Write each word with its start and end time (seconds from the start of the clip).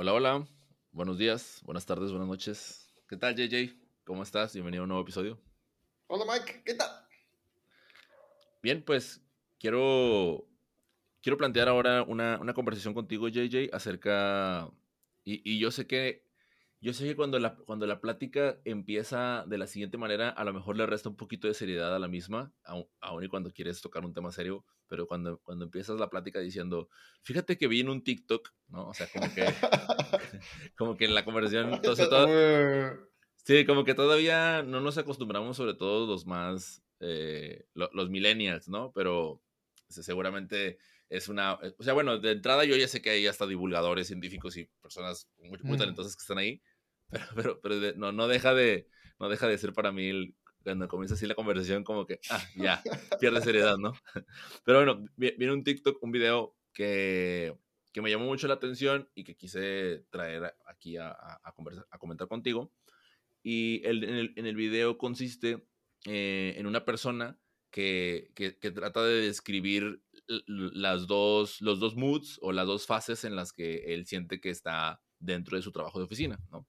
Hola, 0.00 0.12
hola. 0.12 0.46
Buenos 0.92 1.18
días, 1.18 1.60
buenas 1.64 1.84
tardes, 1.84 2.12
buenas 2.12 2.28
noches. 2.28 2.88
¿Qué 3.08 3.16
tal, 3.16 3.34
JJ? 3.34 3.74
¿Cómo 4.04 4.22
estás? 4.22 4.52
Bienvenido 4.54 4.82
a 4.82 4.84
un 4.84 4.90
nuevo 4.90 5.02
episodio. 5.02 5.40
Hola, 6.06 6.24
Mike. 6.24 6.62
¿Qué 6.64 6.74
tal? 6.74 6.88
Bien, 8.62 8.80
pues 8.84 9.20
quiero, 9.58 10.46
quiero 11.20 11.36
plantear 11.36 11.68
ahora 11.68 12.04
una, 12.04 12.38
una 12.40 12.54
conversación 12.54 12.94
contigo, 12.94 13.26
JJ, 13.26 13.74
acerca... 13.74 14.70
Y, 15.24 15.42
y, 15.42 15.58
yo 15.58 15.72
sé 15.72 15.88
que, 15.88 16.27
yo 16.80 16.92
sé 16.92 17.04
que 17.04 17.16
cuando, 17.16 17.38
la, 17.38 17.56
cuando 17.56 17.86
la 17.86 18.00
plática 18.00 18.60
empieza 18.64 19.44
de 19.46 19.58
la 19.58 19.66
siguiente 19.66 19.98
manera, 19.98 20.28
a 20.28 20.44
lo 20.44 20.52
mejor 20.52 20.76
le 20.76 20.86
resta 20.86 21.08
un 21.08 21.16
poquito 21.16 21.48
de 21.48 21.54
seriedad 21.54 21.94
a 21.94 21.98
la 21.98 22.06
misma, 22.06 22.52
aun, 22.62 23.24
y 23.24 23.28
cuando 23.28 23.50
quieres 23.50 23.80
tocar 23.80 24.04
un 24.04 24.14
tema 24.14 24.30
serio, 24.30 24.64
pero 24.86 25.08
cuando, 25.08 25.38
cuando 25.38 25.64
empiezas 25.64 25.98
la 25.98 26.08
plática 26.08 26.38
diciendo, 26.38 26.88
fíjate 27.22 27.58
que 27.58 27.66
vi 27.66 27.80
en 27.80 27.88
un 27.88 28.04
TikTok, 28.04 28.50
¿no? 28.68 28.88
O 28.88 28.94
sea, 28.94 29.08
como 29.12 29.26
que, 29.34 29.44
como 30.76 30.96
que 30.96 31.06
en 31.06 31.14
la 31.14 31.24
conversación, 31.24 31.72
entonces, 31.74 32.08
todo, 32.08 32.28
sí, 33.44 33.66
como 33.66 33.84
que 33.84 33.94
todavía 33.94 34.62
no 34.62 34.80
nos 34.80 34.98
acostumbramos, 34.98 35.56
sobre 35.56 35.74
todo 35.74 36.06
los 36.06 36.26
más, 36.26 36.82
eh, 37.00 37.66
los, 37.74 37.90
los 37.92 38.08
millennials, 38.08 38.68
¿no? 38.68 38.92
Pero 38.94 39.42
seguramente 39.88 40.78
es 41.08 41.28
una, 41.28 41.58
eh, 41.62 41.74
o 41.78 41.82
sea, 41.82 41.94
bueno, 41.94 42.18
de 42.18 42.32
entrada 42.32 42.64
yo 42.64 42.76
ya 42.76 42.88
sé 42.88 43.00
que 43.00 43.10
hay 43.10 43.26
hasta 43.26 43.46
divulgadores 43.46 44.06
científicos 44.06 44.56
y 44.56 44.66
personas 44.80 45.28
muy, 45.38 45.58
muy 45.62 45.78
talentosas 45.78 46.14
que 46.14 46.20
están 46.20 46.38
ahí, 46.38 46.60
pero, 47.10 47.26
pero, 47.34 47.60
pero 47.60 47.96
no, 47.96 48.12
no, 48.12 48.28
deja 48.28 48.54
de, 48.54 48.88
no 49.18 49.28
deja 49.28 49.46
de 49.48 49.58
ser 49.58 49.72
para 49.72 49.92
mí 49.92 50.08
el, 50.08 50.34
cuando 50.62 50.88
comienza 50.88 51.14
así 51.14 51.26
la 51.26 51.34
conversación 51.34 51.84
como 51.84 52.06
que, 52.06 52.20
ah, 52.30 52.42
ya, 52.56 52.82
pierde 53.20 53.40
seriedad, 53.40 53.78
¿no? 53.78 53.92
Pero 54.64 54.84
bueno, 54.84 55.08
viene 55.16 55.52
un 55.52 55.64
TikTok, 55.64 56.02
un 56.02 56.12
video 56.12 56.56
que, 56.72 57.56
que 57.92 58.02
me 58.02 58.10
llamó 58.10 58.26
mucho 58.26 58.48
la 58.48 58.54
atención 58.54 59.08
y 59.14 59.24
que 59.24 59.36
quise 59.36 60.04
traer 60.10 60.54
aquí 60.66 60.96
a, 60.96 61.16
a, 61.42 61.52
conversar, 61.54 61.86
a 61.90 61.98
comentar 61.98 62.28
contigo. 62.28 62.72
Y 63.42 63.80
el, 63.86 64.04
en, 64.04 64.14
el, 64.14 64.32
en 64.36 64.46
el 64.46 64.56
video 64.56 64.98
consiste 64.98 65.66
eh, 66.04 66.54
en 66.56 66.66
una 66.66 66.84
persona 66.84 67.38
que, 67.70 68.30
que, 68.34 68.58
que, 68.58 68.70
trata 68.70 69.02
de 69.04 69.22
describir 69.22 70.02
las 70.26 71.06
dos, 71.06 71.60
los 71.60 71.80
dos 71.80 71.96
moods 71.96 72.38
o 72.42 72.52
las 72.52 72.66
dos 72.66 72.86
fases 72.86 73.24
en 73.24 73.36
las 73.36 73.52
que 73.52 73.94
él 73.94 74.06
siente 74.06 74.40
que 74.40 74.50
está 74.50 75.00
dentro 75.18 75.56
de 75.56 75.62
su 75.62 75.72
trabajo 75.72 75.98
de 75.98 76.04
oficina, 76.04 76.38
¿no? 76.50 76.66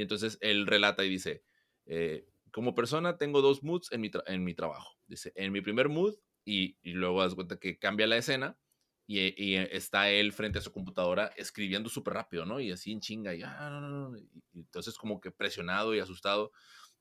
Y 0.00 0.02
entonces 0.02 0.38
él 0.40 0.66
relata 0.66 1.04
y 1.04 1.10
dice, 1.10 1.44
eh, 1.84 2.26
como 2.52 2.74
persona 2.74 3.18
tengo 3.18 3.42
dos 3.42 3.62
moods 3.62 3.92
en 3.92 4.00
mi, 4.00 4.10
en 4.28 4.44
mi 4.44 4.54
trabajo. 4.54 4.96
Dice, 5.06 5.30
en 5.36 5.52
mi 5.52 5.60
primer 5.60 5.90
mood, 5.90 6.14
y, 6.42 6.78
y 6.80 6.92
luego 6.92 7.20
das 7.20 7.34
cuenta 7.34 7.58
que 7.58 7.78
cambia 7.78 8.06
la 8.06 8.16
escena, 8.16 8.58
y, 9.06 9.18
y, 9.36 9.56
está 9.56 10.08
él 10.08 10.32
frente 10.32 10.58
a 10.58 10.62
su 10.62 10.72
computadora 10.72 11.26
escribiendo 11.36 11.90
súper 11.90 12.14
rápido, 12.14 12.46
¿no? 12.46 12.60
Y 12.60 12.72
así 12.72 12.92
en 12.92 13.00
chinga, 13.00 13.34
y, 13.34 13.42
ah, 13.42 13.68
no, 13.70 13.82
no, 13.82 14.08
no. 14.08 14.16
y 14.16 14.30
entonces 14.54 14.96
como 14.96 15.20
que 15.20 15.32
presionado 15.32 15.94
y 15.94 15.98
asustado 15.98 16.50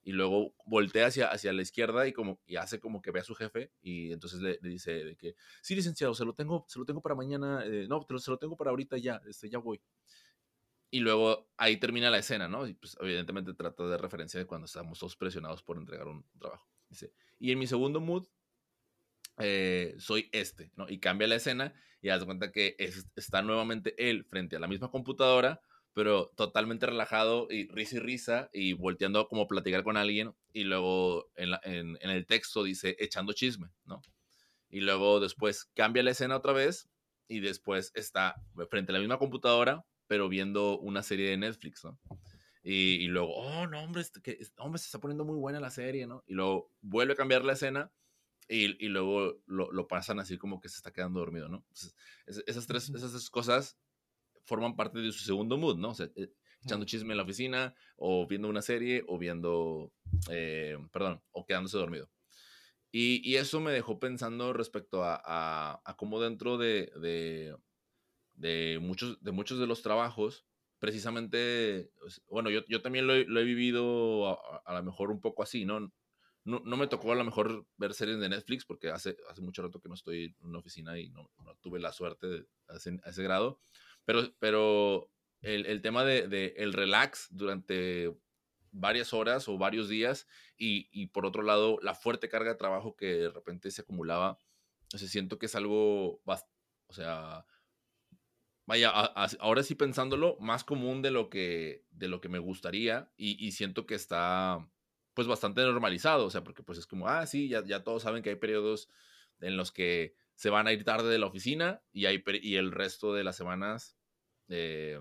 y 0.03 0.11
luego 0.11 0.53
voltea 0.65 1.07
hacia, 1.07 1.27
hacia 1.27 1.53
la 1.53 1.61
izquierda 1.61 2.05
y, 2.05 2.11
como, 2.11 2.41
y 2.45 2.57
hace 2.57 2.81
como 2.81 3.01
que 3.01 3.11
ve 3.11 3.21
a 3.21 3.23
su 3.23 3.33
jefe 3.33 3.71
y 3.81 4.11
entonces 4.11 4.41
le, 4.41 4.59
le 4.61 4.69
dice 4.71 4.91
de 5.05 5.15
que, 5.15 5.35
sí, 5.61 5.73
licenciado, 5.73 6.13
se 6.13 6.25
lo 6.25 6.33
tengo, 6.33 6.65
se 6.67 6.79
lo 6.79 6.85
tengo 6.85 7.01
para 7.01 7.15
mañana, 7.15 7.63
eh, 7.65 7.87
no, 7.87 8.05
se 8.19 8.31
lo 8.31 8.37
tengo 8.37 8.57
para 8.57 8.71
ahorita 8.71 8.97
ya, 8.97 9.21
este, 9.25 9.49
ya 9.49 9.59
voy. 9.59 9.81
Y 10.91 10.99
luego 11.01 11.49
ahí 11.57 11.77
termina 11.77 12.09
la 12.09 12.17
escena, 12.17 12.47
¿no? 12.47 12.67
Y 12.67 12.73
pues 12.73 12.97
evidentemente 12.99 13.53
trata 13.53 13.83
de 13.87 13.97
referencia 13.97 14.39
de 14.39 14.45
cuando 14.45 14.65
estamos 14.65 14.97
todos 14.97 15.15
presionados 15.15 15.61
por 15.61 15.77
entregar 15.77 16.07
un 16.07 16.25
trabajo. 16.39 16.67
Y 17.39 17.51
en 17.51 17.59
mi 17.59 17.67
segundo 17.67 17.99
mood 17.99 18.27
eh, 19.37 19.95
soy 19.99 20.29
este, 20.31 20.71
¿no? 20.75 20.89
Y 20.89 20.99
cambia 20.99 21.27
la 21.27 21.35
escena 21.35 21.73
y 22.01 22.09
haz 22.09 22.25
cuenta 22.25 22.51
que 22.51 22.75
es, 22.77 23.07
está 23.15 23.41
nuevamente 23.41 23.95
él 23.97 24.25
frente 24.25 24.55
a 24.55 24.59
la 24.59 24.67
misma 24.67 24.91
computadora, 24.91 25.61
pero 25.93 26.31
totalmente 26.35 26.85
relajado 26.85 27.47
y 27.49 27.67
risa 27.69 27.97
y 27.97 27.99
risa 27.99 28.49
y 28.53 28.73
volteando 28.73 29.27
como 29.27 29.47
platicar 29.47 29.83
con 29.83 29.97
alguien 29.97 30.33
y 30.53 30.63
luego 30.63 31.31
en, 31.35 31.51
en, 31.63 32.09
el 32.09 32.25
texto 32.25 32.63
dice 32.63 32.95
echando 32.99 33.33
chisme, 33.33 33.69
¿no? 33.85 34.01
Y 34.69 34.81
luego 34.81 35.19
después 35.19 35.65
cambia 35.73 36.03
la 36.03 36.11
escena 36.11 36.37
otra 36.37 36.53
vez 36.53 36.89
y 37.27 37.39
después 37.39 37.91
está 37.95 38.35
frente 38.69 38.91
a 38.91 38.93
la 38.93 38.99
misma 38.99 39.17
computadora, 39.17 39.85
pero 40.09 40.27
viendo 40.27 40.79
una 40.79 41.03
serie 41.03 41.29
de 41.29 41.37
Netflix, 41.37 41.85
¿no? 41.85 41.99
Y, 42.63 42.95
y 42.95 43.07
luego, 43.07 43.35
oh, 43.35 43.67
no, 43.67 43.83
hombre, 43.83 44.01
este, 44.01 44.21
que, 44.21 44.39
hombre, 44.57 44.79
se 44.79 44.85
está 44.85 44.99
poniendo 44.99 45.23
muy 45.23 45.37
buena 45.37 45.59
la 45.59 45.69
serie, 45.69 46.07
¿no? 46.07 46.23
Y 46.25 46.33
luego 46.33 46.73
vuelve 46.81 47.13
a 47.13 47.15
cambiar 47.15 47.45
la 47.45 47.53
escena 47.53 47.91
y, 48.47 48.83
y 48.83 48.89
luego 48.89 49.39
lo, 49.45 49.71
lo, 49.71 49.87
pasan 49.87 50.19
así 50.19 50.39
como 50.39 50.59
que 50.59 50.67
se 50.67 50.77
está 50.77 50.91
quedando 50.91 51.19
dormido, 51.19 51.47
¿no? 51.47 51.57
Entonces, 51.57 51.95
esas, 52.47 52.65
tres, 52.65 52.89
esas 52.89 53.11
tres 53.11 53.29
cosas 53.29 53.77
forman 54.45 54.75
parte 54.75 54.97
de 54.97 55.11
su 55.11 55.23
segundo 55.23 55.59
mood, 55.59 55.77
¿no? 55.77 55.89
O 55.89 55.93
sea, 55.93 56.09
eh, 56.15 56.33
echando 56.63 56.87
chisme 56.87 57.13
en 57.13 57.17
la 57.17 57.23
oficina, 57.23 57.75
o 57.95 58.25
viendo 58.25 58.49
una 58.49 58.63
serie, 58.63 59.03
o 59.07 59.19
viendo, 59.19 59.93
eh, 60.31 60.75
perdón, 60.91 61.21
o 61.31 61.45
quedándose 61.45 61.77
dormido. 61.77 62.09
Y, 62.91 63.21
y, 63.23 63.35
eso 63.35 63.59
me 63.59 63.71
dejó 63.71 63.99
pensando 63.99 64.53
respecto 64.53 65.03
a, 65.03 65.21
a, 65.23 65.79
a 65.85 65.95
cómo 65.95 66.19
dentro 66.19 66.57
de, 66.57 66.91
de, 66.99 67.55
de, 68.39 68.79
muchos, 68.81 69.21
de 69.21 69.31
muchos 69.31 69.59
de 69.59 69.67
los 69.67 69.81
trabajos, 69.81 70.45
precisamente, 70.79 71.91
bueno, 72.29 72.49
yo, 72.49 72.61
yo 72.67 72.81
también 72.81 73.05
lo 73.05 73.13
he, 73.13 73.43
vivido 73.43 74.29
a, 74.29 74.61
a, 74.65 74.73
lo 74.73 74.83
mejor 74.83 75.11
un 75.11 75.19
poco 75.19 75.43
así, 75.43 75.65
¿no? 75.65 75.91
No, 76.45 76.61
no, 76.63 76.77
me 76.77 76.87
tocó 76.87 77.11
a 77.11 77.15
lo 77.15 77.25
mejor 77.25 77.67
ver 77.77 77.93
series 77.93 78.17
de 78.19 78.29
Netflix 78.29 78.65
porque 78.65 78.89
hace, 78.89 79.17
hace 79.29 79.41
mucho 79.41 79.61
rato 79.61 79.81
que 79.81 79.89
no 79.89 79.95
estoy 79.95 80.35
en 80.39 80.47
una 80.47 80.59
oficina 80.59 80.97
y 80.97 81.09
no, 81.09 81.29
tuve 81.61 81.79
la 81.79 81.91
suerte 81.91 82.45
a, 82.69 82.77
ese, 82.77 83.23
grado, 83.23 83.59
pero, 84.05 84.33
pero 84.39 85.11
el, 85.41 85.81
tema 85.81 86.05
de, 86.05 86.53
el 86.57 86.73
relax 86.73 87.27
durante 87.29 88.15
varias 88.71 89.13
horas 89.13 89.49
o 89.49 89.57
varios 89.57 89.89
días 89.89 90.27
y, 90.57 90.87
y, 90.91 91.07
por 91.07 91.25
otro 91.25 91.43
lado 91.43 91.77
la 91.81 91.93
fuerte 91.93 92.29
carga 92.29 92.51
de 92.51 92.57
trabajo 92.57 92.95
que 92.95 93.07
de 93.07 93.29
repente 93.29 93.69
se 93.69 93.81
acumulaba, 93.81 94.37
o 94.93 94.97
sea, 94.97 95.09
siento 95.09 95.37
que 95.37 95.47
es 95.47 95.55
algo, 95.55 96.21
o 96.23 96.93
sea, 96.93 97.45
vaya, 98.69 98.91
a, 98.91 99.23
a, 99.23 99.27
ahora 99.39 99.63
sí 99.63 99.73
pensándolo, 99.73 100.37
más 100.39 100.63
común 100.63 101.01
de 101.01 101.09
lo 101.09 101.31
que, 101.31 101.85
de 101.89 102.07
lo 102.07 102.21
que 102.21 102.29
me 102.29 102.37
gustaría 102.37 103.11
y, 103.17 103.43
y, 103.43 103.51
siento 103.53 103.87
que 103.87 103.95
está 103.95 104.69
pues 105.15 105.27
bastante 105.27 105.61
normalizado, 105.63 106.27
o 106.27 106.29
sea, 106.29 106.43
porque 106.43 106.61
pues 106.61 106.77
es 106.77 106.85
como, 106.85 107.07
ah, 107.07 107.25
sí, 107.25 107.49
ya, 107.49 107.65
ya 107.65 107.83
todos 107.83 108.03
saben 108.03 108.21
que 108.21 108.29
hay 108.29 108.35
periodos 108.35 108.87
en 109.41 109.57
los 109.57 109.71
que 109.71 110.13
se 110.35 110.51
van 110.51 110.67
a 110.67 110.71
ir 110.71 110.83
tarde 110.83 111.09
de 111.09 111.17
la 111.17 111.25
oficina 111.25 111.81
y, 111.91 112.05
hay, 112.05 112.23
y 112.43 112.57
el 112.57 112.71
resto 112.71 113.11
de 113.15 113.23
las 113.23 113.35
semanas 113.35 113.97
eh, 114.49 114.99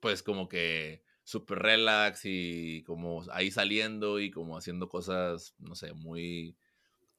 pues 0.00 0.22
como 0.22 0.48
que 0.48 1.04
súper 1.24 1.58
relax 1.58 2.22
y 2.24 2.84
como 2.84 3.22
ahí 3.32 3.50
saliendo 3.50 4.18
y 4.18 4.30
como 4.30 4.56
haciendo 4.56 4.88
cosas, 4.88 5.54
no 5.58 5.74
sé, 5.74 5.92
muy, 5.92 6.56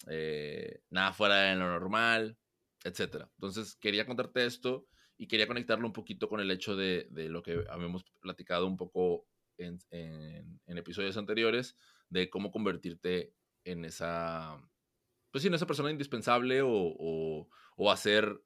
eh, 0.07 0.81
nada 0.89 1.13
fuera 1.13 1.35
de 1.43 1.55
lo 1.57 1.67
normal, 1.67 2.39
etcétera. 2.83 3.29
Entonces 3.35 3.75
quería 3.75 4.07
contarte 4.07 4.47
esto 4.47 4.87
y 5.17 5.27
quería 5.27 5.47
conectarlo 5.47 5.87
un 5.87 5.93
poquito 5.93 6.29
con 6.29 6.39
el 6.39 6.51
hecho 6.51 6.75
de, 6.75 7.07
de 7.09 7.29
lo 7.29 7.41
que 7.41 7.65
habíamos 7.69 8.03
platicado 8.19 8.67
un 8.67 8.77
poco 8.77 9.27
en, 9.57 9.79
en, 9.89 10.77
episodios 10.77 11.17
anteriores, 11.17 11.75
de 12.09 12.29
cómo 12.29 12.51
convertirte 12.51 13.33
en 13.63 13.85
esa, 13.85 14.61
pues 15.31 15.41
sí, 15.41 15.47
en 15.47 15.55
esa 15.55 15.65
persona 15.65 15.91
indispensable 15.91 16.61
o, 16.61 16.69
o, 16.71 17.49
o 17.75 17.91
hacer, 17.91 18.41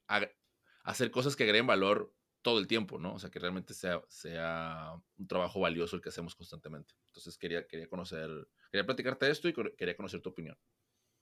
hacer 0.83 1.11
cosas 1.11 1.35
que 1.35 1.43
agreguen 1.43 1.67
valor 1.67 2.13
todo 2.41 2.59
el 2.59 2.67
tiempo, 2.67 2.97
¿no? 2.97 3.13
O 3.13 3.19
sea, 3.19 3.29
que 3.29 3.39
realmente 3.39 3.73
sea, 3.73 4.01
sea 4.07 4.93
un 5.17 5.27
trabajo 5.27 5.59
valioso 5.59 5.95
el 5.95 6.01
que 6.01 6.09
hacemos 6.09 6.35
constantemente. 6.35 6.95
Entonces 7.07 7.38
quería, 7.38 7.67
quería 7.67 7.88
conocer, 7.88 8.29
quería 8.71 8.85
platicarte 8.85 9.29
esto 9.29 9.47
y 9.47 9.53
quería 9.53 9.95
conocer 9.95 10.21
tu 10.21 10.29
opinión. 10.29 10.57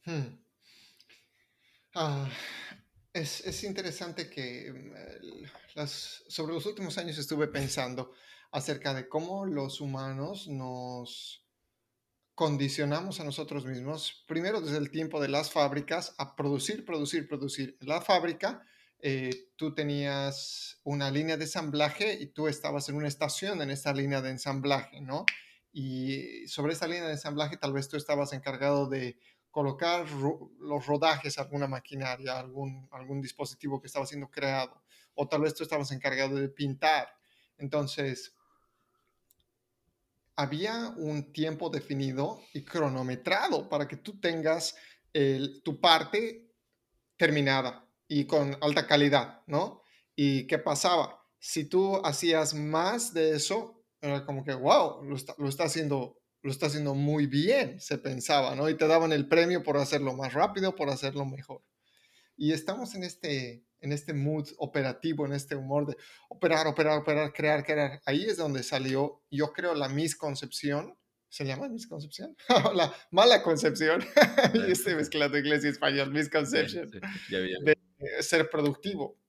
Hmm. 0.05 0.39
Ah, 1.95 2.29
es, 3.19 3.45
es, 3.45 3.63
interesante 3.63 4.29
que 4.29 4.71
mm, 4.71 5.85
sobre 5.85 6.53
los 6.53 6.65
últimos 6.65 6.97
años 6.97 7.17
estuve 7.17 7.47
pensando 7.47 8.11
acerca 8.51 8.93
de 8.93 9.07
cómo 9.07 9.45
los 9.45 9.81
humanos 9.81 10.47
nos 10.47 11.45
condicionamos 12.33 13.19
a 13.19 13.25
nosotros 13.25 13.65
mismos, 13.65 14.23
primero 14.25 14.61
desde 14.61 14.77
el 14.77 14.91
tiempo 14.91 15.21
de 15.21 15.27
las 15.27 15.51
fábricas, 15.51 16.15
a 16.17 16.35
producir, 16.37 16.85
producir, 16.85 17.27
producir. 17.27 17.77
La 17.81 17.99
fábrica 17.99 18.65
eh, 19.01 19.49
tú 19.57 19.73
tenías 19.73 20.79
una 20.83 21.11
línea 21.11 21.37
de 21.37 21.43
ensamblaje 21.43 22.17
y 22.19 22.27
tú 22.27 22.47
estabas 22.47 22.87
en 22.89 22.95
una 22.95 23.07
estación 23.07 23.61
en 23.61 23.71
esta 23.71 23.93
línea 23.93 24.21
de 24.21 24.29
ensamblaje, 24.29 25.01
¿no? 25.01 25.25
Y 25.71 26.47
sobre 26.47 26.73
esa 26.73 26.87
línea 26.87 27.05
de 27.05 27.13
ensamblaje 27.13 27.57
tal 27.57 27.73
vez 27.73 27.89
tú 27.89 27.97
estabas 27.97 28.33
encargado 28.33 28.87
de 28.87 29.19
colocar 29.51 30.05
los 30.09 30.85
rodajes 30.85 31.37
alguna 31.37 31.67
maquinaria, 31.67 32.39
algún, 32.39 32.87
algún 32.91 33.21
dispositivo 33.21 33.79
que 33.81 33.87
estaba 33.87 34.05
siendo 34.05 34.29
creado, 34.29 34.81
o 35.15 35.27
tal 35.27 35.41
vez 35.41 35.53
tú 35.55 35.63
estabas 35.63 35.91
encargado 35.91 36.35
de 36.35 36.49
pintar. 36.49 37.09
Entonces, 37.57 38.35
había 40.35 40.93
un 40.97 41.33
tiempo 41.33 41.69
definido 41.69 42.41
y 42.53 42.63
cronometrado 42.63 43.67
para 43.67 43.87
que 43.87 43.97
tú 43.97 44.19
tengas 44.19 44.75
el, 45.11 45.61
tu 45.63 45.81
parte 45.81 46.53
terminada 47.17 47.85
y 48.07 48.25
con 48.25 48.57
alta 48.61 48.87
calidad, 48.87 49.41
¿no? 49.47 49.83
¿Y 50.15 50.47
qué 50.47 50.59
pasaba? 50.59 51.19
si 51.39 51.65
tú 51.65 52.05
hacías 52.05 52.53
más 52.53 53.13
de 53.13 53.35
eso, 53.35 53.81
era 54.01 54.25
como 54.25 54.43
que, 54.43 54.53
wow, 54.53 55.03
lo 55.03 55.15
está, 55.15 55.33
lo 55.37 55.47
está 55.47 55.63
haciendo 55.63 56.18
lo 56.41 56.51
está 56.51 56.67
haciendo 56.67 56.95
muy 56.95 57.27
bien, 57.27 57.79
se 57.81 57.97
pensaba, 57.97 58.55
¿no? 58.55 58.69
Y 58.69 58.77
te 58.77 58.87
daban 58.87 59.11
el 59.11 59.27
premio 59.27 59.63
por 59.63 59.77
hacerlo 59.77 60.13
más 60.15 60.33
rápido, 60.33 60.75
por 60.75 60.89
hacerlo 60.89 61.25
mejor. 61.25 61.61
Y 62.37 62.53
estamos 62.53 62.95
en 62.95 63.03
este, 63.03 63.65
en 63.81 63.91
este 63.91 64.13
mood 64.13 64.47
operativo, 64.57 65.25
en 65.25 65.33
este 65.33 65.55
humor 65.55 65.85
de 65.87 65.97
operar, 66.29 66.67
operar, 66.67 66.99
operar, 66.99 67.33
crear, 67.33 67.65
crear. 67.65 68.01
Ahí 68.05 68.25
es 68.25 68.37
donde 68.37 68.63
salió, 68.63 69.21
yo 69.29 69.51
creo, 69.51 69.75
la 69.75 69.89
misconcepción. 69.89 70.97
¿Se 71.27 71.45
llama 71.45 71.67
misconcepción? 71.67 72.35
la 72.73 72.93
mala 73.11 73.43
concepción. 73.43 74.01
yo 74.53 74.63
estoy 74.63 74.95
mezclando 74.95 75.37
inglés 75.37 75.65
y 75.65 75.67
español, 75.67 76.11
misconception. 76.11 76.89
De 76.89 77.77
ser 78.21 78.49
productivo. 78.49 79.19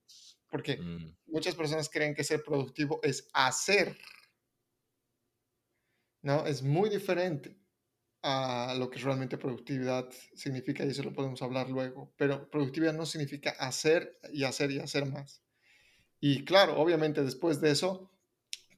Porque 0.49 0.77
mm. 0.77 1.17
muchas 1.27 1.55
personas 1.57 1.89
creen 1.89 2.15
que 2.15 2.25
ser 2.25 2.43
productivo 2.43 3.01
es 3.03 3.29
hacer 3.33 3.97
¿no? 6.23 6.47
Es 6.47 6.63
muy 6.63 6.91
diferente 6.91 7.57
a 8.23 8.75
lo 8.79 8.91
que 8.91 8.99
realmente 8.99 9.39
productividad 9.39 10.09
significa 10.35 10.85
y 10.85 10.89
eso 10.89 11.03
lo 11.03 11.13
podemos 11.13 11.41
hablar 11.43 11.71
luego, 11.71 12.13
pero 12.17 12.51
productividad 12.51 12.93
no 12.93 13.07
significa 13.07 13.51
hacer 13.59 14.19
y 14.33 14.45
hacer 14.45 14.71
y 14.71 14.79
hacer 14.79 15.07
más. 15.07 15.43
Y 16.21 16.45
claro, 16.45 16.79
obviamente 16.79 17.23
después 17.25 17.61
de 17.61 17.71
eso, 17.71 18.11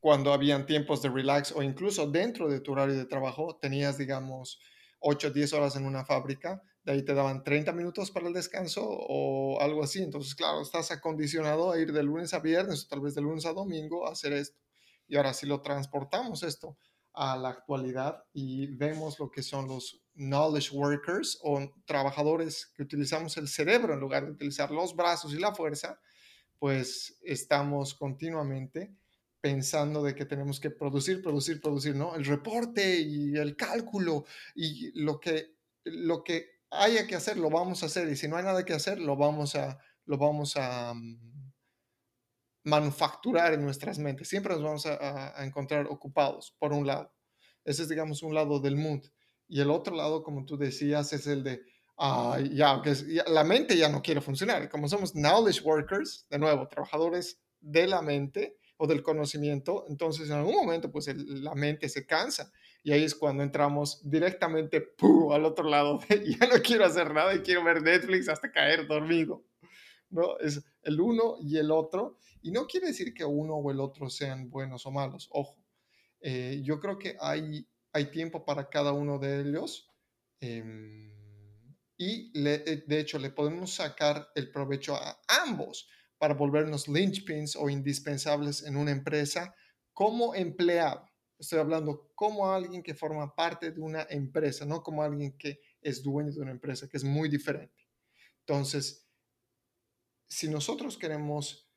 cuando 0.00 0.32
habían 0.32 0.66
tiempos 0.66 1.02
de 1.02 1.10
relax 1.10 1.52
o 1.52 1.62
incluso 1.62 2.06
dentro 2.06 2.48
de 2.48 2.60
tu 2.60 2.72
horario 2.72 2.94
de 2.94 3.06
trabajo, 3.06 3.58
tenías, 3.60 3.98
digamos, 3.98 4.60
8 5.00 5.28
o 5.28 5.30
10 5.30 5.52
horas 5.52 5.76
en 5.76 5.86
una 5.86 6.04
fábrica, 6.04 6.62
de 6.84 6.92
ahí 6.92 7.04
te 7.04 7.14
daban 7.14 7.44
30 7.44 7.72
minutos 7.72 8.10
para 8.10 8.28
el 8.28 8.32
descanso 8.32 8.82
o 8.84 9.60
algo 9.60 9.82
así. 9.82 10.02
Entonces, 10.02 10.34
claro, 10.34 10.62
estás 10.62 10.90
acondicionado 10.90 11.70
a 11.70 11.78
ir 11.78 11.92
de 11.92 12.02
lunes 12.02 12.34
a 12.34 12.40
viernes 12.40 12.84
o 12.84 12.88
tal 12.88 13.00
vez 13.00 13.14
de 13.14 13.22
lunes 13.22 13.46
a 13.46 13.52
domingo 13.52 14.06
a 14.06 14.12
hacer 14.12 14.32
esto. 14.32 14.58
Y 15.08 15.16
ahora 15.16 15.34
si 15.34 15.46
lo 15.46 15.60
transportamos 15.60 16.42
esto 16.42 16.76
a 17.14 17.36
la 17.36 17.50
actualidad 17.50 18.24
y 18.32 18.66
vemos 18.66 19.18
lo 19.18 19.30
que 19.30 19.42
son 19.42 19.68
los 19.68 20.02
knowledge 20.14 20.70
workers 20.74 21.38
o 21.42 21.60
trabajadores 21.84 22.72
que 22.74 22.82
utilizamos 22.82 23.36
el 23.36 23.48
cerebro 23.48 23.94
en 23.94 24.00
lugar 24.00 24.24
de 24.24 24.32
utilizar 24.32 24.70
los 24.70 24.94
brazos 24.94 25.32
y 25.34 25.38
la 25.38 25.54
fuerza, 25.54 25.98
pues 26.58 27.18
estamos 27.22 27.94
continuamente 27.94 28.94
pensando 29.40 30.02
de 30.02 30.14
que 30.14 30.24
tenemos 30.24 30.60
que 30.60 30.70
producir, 30.70 31.20
producir, 31.20 31.60
producir, 31.60 31.96
¿no? 31.96 32.14
El 32.14 32.24
reporte 32.24 33.00
y 33.00 33.36
el 33.36 33.56
cálculo 33.56 34.24
y 34.54 34.92
lo 35.02 35.18
que, 35.18 35.56
lo 35.84 36.22
que 36.22 36.60
haya 36.70 37.06
que 37.06 37.16
hacer, 37.16 37.36
lo 37.36 37.50
vamos 37.50 37.82
a 37.82 37.86
hacer. 37.86 38.08
Y 38.08 38.16
si 38.16 38.28
no 38.28 38.36
hay 38.36 38.44
nada 38.44 38.64
que 38.64 38.72
hacer, 38.72 39.00
lo 39.00 39.16
vamos 39.16 39.56
a, 39.56 39.78
lo 40.06 40.16
vamos 40.16 40.56
a 40.56 40.94
mm, 40.94 41.31
manufacturar 42.64 43.54
en 43.54 43.62
nuestras 43.62 43.98
mentes. 43.98 44.28
Siempre 44.28 44.54
nos 44.54 44.62
vamos 44.62 44.86
a, 44.86 45.44
encontrar 45.44 45.86
ocupados, 45.88 46.54
por 46.58 46.72
un 46.72 46.86
lado. 46.86 47.12
Ese 47.64 47.82
es, 47.82 47.88
digamos, 47.88 48.22
un 48.22 48.34
lado 48.34 48.60
del 48.60 48.76
mood. 48.76 49.00
Y 49.48 49.60
el 49.60 49.70
otro 49.70 49.94
lado, 49.94 50.22
como 50.22 50.44
tú 50.44 50.56
decías, 50.56 51.12
es 51.12 51.26
el 51.26 51.42
de, 51.42 51.62
ya, 52.52 52.80
que 52.82 52.94
la 53.26 53.44
mente 53.44 53.76
ya 53.76 53.88
no 53.88 54.02
quiere 54.02 54.20
funcionar. 54.20 54.68
Como 54.68 54.88
somos 54.88 55.12
knowledge 55.12 55.60
workers, 55.62 56.26
de 56.30 56.38
nuevo, 56.38 56.68
trabajadores 56.68 57.40
de 57.60 57.86
la 57.86 58.02
mente 58.02 58.56
o 58.76 58.86
del 58.86 59.02
conocimiento, 59.02 59.84
entonces 59.88 60.28
en 60.28 60.36
algún 60.36 60.56
momento, 60.56 60.90
pues 60.90 61.06
la 61.16 61.54
mente 61.54 61.88
se 61.88 62.06
cansa. 62.06 62.50
Y 62.82 62.90
ahí 62.90 63.04
es 63.04 63.14
cuando 63.14 63.44
entramos 63.44 64.00
directamente 64.08 64.94
al 65.32 65.44
otro 65.44 65.68
lado. 65.68 66.00
ya 66.08 66.46
no 66.48 66.60
quiero 66.62 66.84
hacer 66.84 67.12
nada 67.12 67.34
y 67.34 67.40
quiero 67.40 67.62
ver 67.62 67.82
Netflix 67.82 68.28
hasta 68.28 68.50
caer 68.50 68.88
dormido. 68.88 69.44
¿No? 70.12 70.38
Es 70.38 70.62
el 70.82 71.00
uno 71.00 71.36
y 71.40 71.56
el 71.56 71.70
otro. 71.70 72.18
Y 72.42 72.50
no 72.50 72.66
quiere 72.66 72.88
decir 72.88 73.14
que 73.14 73.24
uno 73.24 73.54
o 73.54 73.70
el 73.70 73.80
otro 73.80 74.08
sean 74.10 74.50
buenos 74.50 74.86
o 74.86 74.90
malos, 74.90 75.28
ojo. 75.32 75.62
Eh, 76.20 76.60
yo 76.62 76.78
creo 76.78 76.98
que 76.98 77.16
hay, 77.20 77.66
hay 77.92 78.10
tiempo 78.10 78.44
para 78.44 78.68
cada 78.68 78.92
uno 78.92 79.18
de 79.18 79.40
ellos. 79.40 79.90
Em, 80.40 81.12
y 81.96 82.32
eh, 82.34 82.84
de 82.86 83.00
hecho 83.00 83.18
le 83.18 83.30
podemos 83.30 83.74
sacar 83.74 84.28
el 84.34 84.50
provecho 84.50 84.96
a 84.96 85.20
ambos 85.28 85.88
para 86.18 86.34
volvernos 86.34 86.88
linchpins 86.88 87.56
o 87.56 87.68
indispensables 87.68 88.62
en 88.64 88.76
una 88.76 88.92
empresa 88.92 89.54
como 89.92 90.34
empleado. 90.34 91.08
Estoy 91.38 91.58
hablando 91.58 92.12
como 92.14 92.52
alguien 92.52 92.82
que 92.82 92.94
forma 92.94 93.34
parte 93.34 93.72
de 93.72 93.80
una 93.80 94.06
empresa, 94.08 94.64
no 94.64 94.82
como 94.82 95.02
alguien 95.02 95.36
que 95.36 95.60
es 95.80 96.02
dueño 96.02 96.32
de 96.32 96.40
una 96.40 96.52
empresa, 96.52 96.88
que 96.88 96.96
es 96.96 97.04
muy 97.04 97.28
diferente. 97.28 97.88
Entonces, 98.40 99.01
si 100.32 100.48
nosotros 100.48 100.96
queremos 100.96 101.68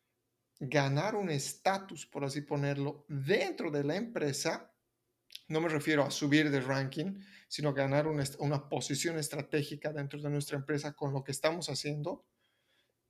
ganar 0.57 1.17
un 1.17 1.29
estatus, 1.29 2.05
por 2.05 2.23
así 2.23 2.39
ponerlo, 2.39 3.05
dentro 3.09 3.69
de 3.69 3.83
la 3.83 3.97
empresa, 3.97 4.73
no 5.49 5.59
me 5.59 5.67
refiero 5.67 6.03
a 6.03 6.09
subir 6.09 6.49
de 6.49 6.61
ranking, 6.61 7.19
sino 7.49 7.73
ganar 7.73 8.07
una, 8.07 8.69
posición 8.69 9.19
estratégica 9.19 9.91
dentro 9.91 10.21
de 10.21 10.29
nuestra 10.29 10.55
empresa 10.57 10.93
con 10.93 11.11
lo 11.11 11.21
que 11.21 11.33
estamos 11.33 11.69
haciendo, 11.69 12.25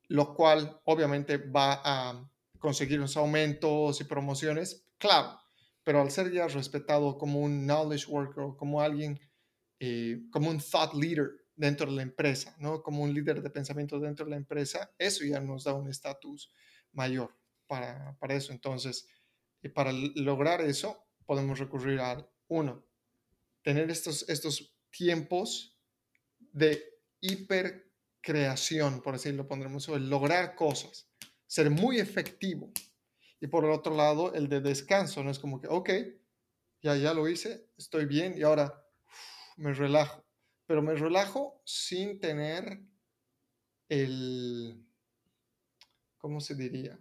lo 0.08 0.34
cual 0.34 0.82
obviamente 0.86 1.38
va 1.38 1.80
a 1.84 2.28
conseguir 2.58 2.98
unos 2.98 3.16
aumentos 3.16 4.02
y 4.02 4.06
promociones, 4.06 4.88
claro, 4.98 5.40
pero 5.84 6.02
al 6.02 6.10
ser 6.10 6.32
ya 6.32 6.48
respetado 6.48 7.20
como 7.20 7.40
un 7.40 7.68
knowledge 7.68 8.08
worker, 8.08 8.58
como 8.58 8.82
alguien, 8.82 9.20
eh, 9.80 10.24
como 10.32 10.50
un 10.50 10.60
thought 10.60 10.96
leader 10.96 11.45
dentro 11.56 11.88
de 11.88 11.94
la 11.94 12.02
empresa, 12.02 12.56
¿no? 12.60 12.81
Como 12.81 13.04
un 13.04 13.13
líder 13.13 13.42
de 13.42 13.50
pensamiento 13.50 14.00
dentro 14.00 14.25
de 14.25 14.31
la 14.31 14.38
empresa, 14.38 14.94
eso 14.98 15.24
ya 15.24 15.40
nos 15.40 15.63
da 15.63 15.74
un 15.74 15.90
estatus 15.90 16.52
mayor 16.92 17.36
para, 17.68 18.18
para, 18.19 18.36
eso. 18.36 18.52
Entonces, 18.52 19.07
y 19.62 19.69
para 19.69 19.92
lograr 19.92 20.62
eso, 20.62 21.07
podemos 21.25 21.60
recurrir 21.60 22.00
a, 22.00 22.30
uno, 22.48 22.86
tener 23.63 23.90
estos, 23.90 24.28
estos 24.30 24.75
tiempos 24.92 25.80
de 26.52 26.84
hipercreación, 27.22 29.01
por 29.01 29.16
así 29.16 29.31
lo 29.31 29.48
pondremos, 29.48 29.88
o 29.90 29.96
el 29.96 30.10
lograr 30.10 30.56
cosas, 30.56 31.10
ser 31.48 31.69
muy 31.69 32.00
efectivo. 32.00 32.72
Y 33.40 33.48
por 33.48 33.66
el 33.66 33.72
otro 33.72 33.96
lado, 33.96 34.34
el 34.34 34.48
de 34.48 34.62
descanso, 34.62 35.24
no 35.24 35.31
es 35.31 35.40
como 35.40 35.60
que, 35.60 35.68
ok, 35.68 35.90
ya, 36.81 36.96
ya 36.96 37.13
lo 37.13 37.28
hice, 37.28 37.69
estoy 37.78 38.06
bien 38.06 38.38
y 38.38 38.44
ahora 38.44 38.86
me 39.58 39.74
relajo 39.74 40.25
pero 40.66 40.82
me 40.82 40.96
relajo 40.96 41.62
sin 41.66 42.20
tener 42.20 42.82
el, 43.90 44.84
¿cómo 46.18 46.40
se 46.40 46.56
diría? 46.56 47.00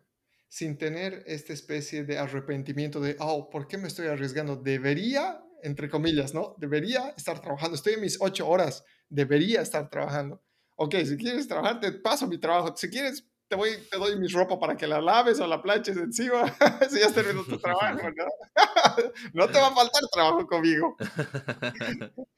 Sin 0.49 0.77
tener 0.77 1.25
esta 1.27 1.53
especie 1.53 2.05
de 2.05 2.19
arrepentimiento 2.19 3.01
de, 3.01 3.17
oh, 3.19 3.51
¿por 3.51 3.67
qué 3.67 3.79
me 3.79 3.89
estoy 3.89 4.07
arriesgando? 4.07 4.57
Debería, 4.57 5.43
entre 5.63 5.89
comillas, 5.89 6.35
¿no? 6.35 6.55
Debería 6.59 7.15
estar 7.17 7.41
trabajando. 7.41 7.75
Estoy 7.75 7.95
en 7.95 8.03
mis 8.03 8.19
ocho 8.21 8.49
horas, 8.49 8.85
debería 9.09 9.63
estar 9.63 9.89
trabajando. 9.91 10.43
Ok, 10.77 10.97
si 11.07 11.17
quieres 11.17 11.49
trabajar, 11.49 11.81
te 11.81 11.93
paso 11.93 12.27
mi 12.27 12.39
trabajo. 12.39 12.77
Si 12.77 12.89
quieres, 12.91 13.27
te, 13.49 13.57
voy, 13.57 13.71
te 13.91 13.97
doy 13.97 14.17
mi 14.17 14.29
ropa 14.29 14.59
para 14.59 14.77
que 14.77 14.87
la 14.87 15.01
laves 15.01 15.41
o 15.41 15.47
la 15.47 15.63
planches 15.63 15.97
encima. 15.97 16.45
si 16.91 17.01
ya 17.01 17.07
has 17.07 17.15
terminado 17.15 17.47
tu 17.47 17.59
trabajo, 17.59 18.11
¿no? 18.11 18.25
no 19.33 19.47
te 19.49 19.59
va 19.59 19.69
a 19.69 19.75
faltar 19.75 20.03
trabajo 20.13 20.47
conmigo. 20.47 20.97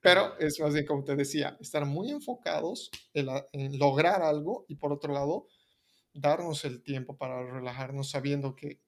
Pero 0.00 0.38
es 0.38 0.60
más 0.60 0.74
bien, 0.74 0.86
como 0.86 1.04
te 1.04 1.16
decía, 1.16 1.56
estar 1.60 1.84
muy 1.84 2.10
enfocados 2.10 2.90
en, 3.14 3.78
lograr 3.78 4.22
algo 4.22 4.64
y 4.68 4.76
por 4.76 4.92
otro 4.92 5.12
lado, 5.12 5.48
darnos 6.14 6.64
el 6.64 6.82
tiempo 6.82 7.16
para 7.16 7.44
relajarnos 7.50 8.10
sabiendo 8.10 8.54
que 8.54 8.80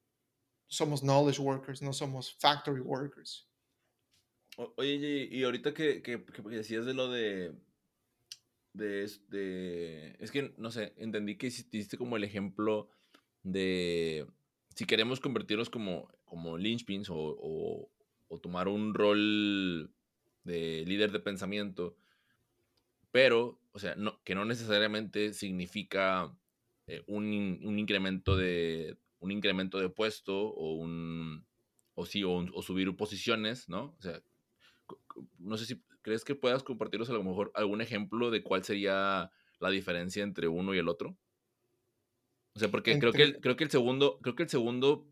somos 0.67 1.01
knowledge 1.01 1.41
workers, 1.41 1.81
no 1.81 1.91
somos 1.91 2.37
factory 2.39 2.81
workers. 2.81 3.47
Oye, 4.77 5.27
y 5.31 5.43
ahorita 5.43 5.73
que, 5.73 6.01
que, 6.01 6.17
decías 6.49 6.85
de 6.85 6.93
lo 6.93 7.09
de, 7.09 7.53
de, 8.73 9.11
de, 9.27 10.15
Es 10.19 10.31
que, 10.31 10.53
no 10.57 10.71
sé, 10.71 10.93
entendí 10.97 11.37
que 11.37 11.47
hiciste 11.47 11.97
como 11.97 12.15
el 12.15 12.23
ejemplo 12.23 12.89
de 13.43 14.27
si 14.75 14.85
queremos 14.85 15.19
convertirnos 15.19 15.69
como, 15.69 16.09
como 16.25 16.57
linchpins 16.57 17.09
o, 17.09 17.15
o, 17.17 17.89
o 18.29 18.39
tomar 18.39 18.67
un 18.67 18.93
rol 18.93 19.93
de 20.43 20.83
líder 20.85 21.11
de 21.11 21.19
pensamiento, 21.19 21.95
pero, 23.11 23.59
o 23.73 23.79
sea, 23.79 23.95
no, 23.95 24.21
que 24.23 24.35
no 24.35 24.45
necesariamente 24.45 25.33
significa 25.33 26.35
eh, 26.87 27.03
un, 27.07 27.33
incremento 27.77 28.35
de 28.35 28.97
un 29.19 29.31
incremento 29.31 29.79
de 29.79 29.89
puesto 29.89 30.35
o 30.35 30.73
un 30.73 31.45
o 31.93 32.05
sí 32.05 32.23
o, 32.23 32.61
subir 32.61 32.95
posiciones, 32.95 33.69
¿no? 33.69 33.95
O 33.99 34.01
sea, 34.01 34.21
no 35.37 35.57
sé 35.57 35.65
si 35.65 35.83
crees 36.01 36.23
que 36.23 36.35
puedas 36.35 36.63
compartirnos 36.63 37.09
a 37.09 37.13
lo 37.13 37.23
mejor 37.23 37.51
algún 37.53 37.81
ejemplo 37.81 38.31
de 38.31 38.41
cuál 38.41 38.63
sería 38.63 39.31
la 39.59 39.69
diferencia 39.69 40.23
entre 40.23 40.47
uno 40.47 40.73
y 40.73 40.79
el 40.79 40.87
otro. 40.87 41.17
O 42.53 42.59
sea, 42.59 42.71
porque 42.71 42.97
creo 42.97 43.11
que 43.11 43.39
creo 43.39 43.55
que 43.55 43.65
el 43.65 43.69
segundo 43.69 44.19
creo 44.21 44.35
que 44.35 44.43
el 44.43 44.49
segundo 44.49 45.07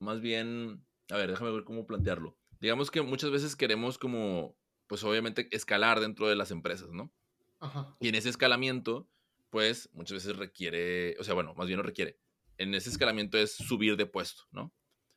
más 0.00 0.20
bien, 0.20 0.84
a 1.10 1.16
ver, 1.16 1.30
déjame 1.30 1.52
ver 1.52 1.64
cómo 1.64 1.86
plantearlo 1.86 2.39
digamos 2.60 2.90
que 2.90 3.02
muchas 3.02 3.30
veces 3.30 3.56
queremos 3.56 3.98
como, 3.98 4.56
pues 4.86 5.02
obviamente 5.04 5.48
escalar 5.54 6.00
dentro 6.00 6.28
de 6.28 6.36
las 6.36 6.50
empresas, 6.50 6.90
¿no? 6.90 7.12
Ajá. 7.58 7.96
Y 8.00 8.08
en 8.08 8.14
ese 8.14 8.28
escalamiento, 8.28 9.08
pues 9.50 9.90
muchas 9.92 10.24
veces 10.24 10.36
requiere, 10.36 11.16
o 11.18 11.24
sea, 11.24 11.34
bueno, 11.34 11.54
más 11.54 11.66
bien 11.66 11.78
no 11.78 11.82
requiere, 11.82 12.18
en 12.58 12.74
ese 12.74 12.90
escalamiento 12.90 13.38
es 13.38 13.54
subir 13.54 13.96
de 13.96 14.06
puesto, 14.06 14.42
¿no? 14.50 14.72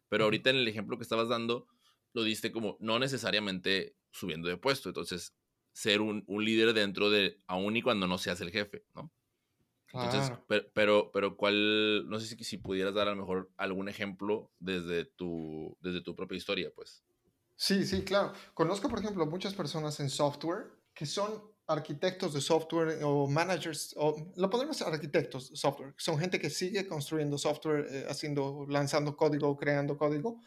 Pero 0.10 0.26
ahorita 0.26 0.50
en 0.50 0.58
el 0.58 0.68
ejemplo 0.68 0.98
que 0.98 1.04
estabas 1.04 1.28
dando, 1.28 1.68
lo 2.14 2.24
diste 2.24 2.52
como 2.52 2.78
no 2.80 3.00
necesariamente 3.00 3.96
subiendo 4.12 4.48
de 4.48 4.58
puesto. 4.58 4.90
Entonces, 4.90 5.36
ser 5.74 6.02
un, 6.02 6.24
líder 6.28 6.74
dentro 6.74 7.10
de, 7.10 7.42
aún 7.48 7.76
y 7.76 7.82
cuando 7.82 8.08
no 8.08 8.18
seas 8.18 8.40
el 8.42 8.52
jefe, 8.52 8.86
¿no? 8.94 9.12
Entonces, 9.92 10.32
pero, 10.74 11.12
pero, 11.12 11.38
¿cuál, 11.38 12.10
no 12.10 12.20
sé 12.20 12.26
si, 12.26 12.44
si 12.44 12.58
pudieras 12.58 12.96
dar 12.96 13.08
a 13.08 13.12
lo 13.12 13.18
mejor 13.18 13.52
algún 13.58 13.90
ejemplo 13.90 14.52
desde 14.58 15.06
tu, 15.06 15.78
desde 15.82 16.02
tu 16.02 16.16
propia 16.16 16.38
historia, 16.38 16.72
pues? 16.76 17.04
Sí, 17.56 17.86
sí, 17.86 18.04
claro. 18.04 18.34
Conozco, 18.54 18.90
por 18.90 19.00
ejemplo, 19.00 19.26
muchas 19.26 19.54
personas 19.54 20.00
en 20.00 20.10
software 20.10 20.72
que 20.94 21.06
son 21.06 21.44
arquitectos 21.68 22.34
de 22.34 22.42
software 22.42 23.00
o 23.04 23.28
managers, 23.28 23.94
o 23.98 24.16
lo 24.36 24.50
podemos 24.50 24.82
arquitectos 24.82 25.50
de 25.50 25.56
software, 25.56 25.94
son 25.98 26.20
gente 26.20 26.40
que 26.40 26.50
sigue 26.50 26.86
construyendo 26.88 27.38
software, 27.38 27.88
eh, 27.90 28.06
haciendo, 28.10 28.66
lanzando 28.68 29.16
código, 29.16 29.56
creando 29.56 29.98
código, 29.98 30.42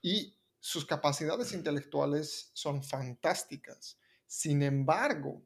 y 0.00 0.38
sus 0.60 0.86
capacidades 0.86 1.52
intelectuales 1.52 2.50
son 2.54 2.82
fantásticas. 2.82 3.98
Sin 4.26 4.62
embargo, 4.62 5.44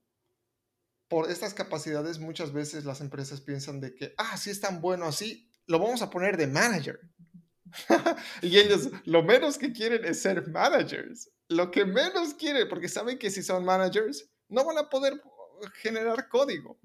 por 1.09 1.31
estas 1.31 1.55
capacidades 1.55 2.19
muchas 2.19 2.53
veces 2.53 2.85
las 2.85 3.01
empresas 3.01 3.41
piensan 3.41 3.81
de 3.81 3.95
que, 3.95 4.15
ah, 4.19 4.37
si 4.37 4.51
es 4.51 4.61
tan 4.61 4.81
bueno 4.81 5.07
así, 5.07 5.51
lo 5.67 5.79
vamos 5.79 6.03
a 6.03 6.11
poner 6.11 6.37
de 6.37 6.47
manager. 6.47 7.01
y 8.43 8.59
ellos 8.59 8.89
lo 9.05 9.23
menos 9.23 9.59
que 9.59 9.73
quieren 9.73 10.05
es 10.05 10.23
ser 10.23 10.49
managers. 10.49 11.31
Lo 11.49 11.71
que 11.71 11.85
menos 11.85 12.35
quieren, 12.35 12.69
porque 12.69 12.89
saben 12.89 13.19
que 13.19 13.31
si 13.31 13.43
son 13.43 13.65
managers, 13.65 14.31
no 14.49 14.65
van 14.65 14.79
a 14.79 14.89
poder 14.89 15.21
generar 15.83 16.29
código, 16.29 16.79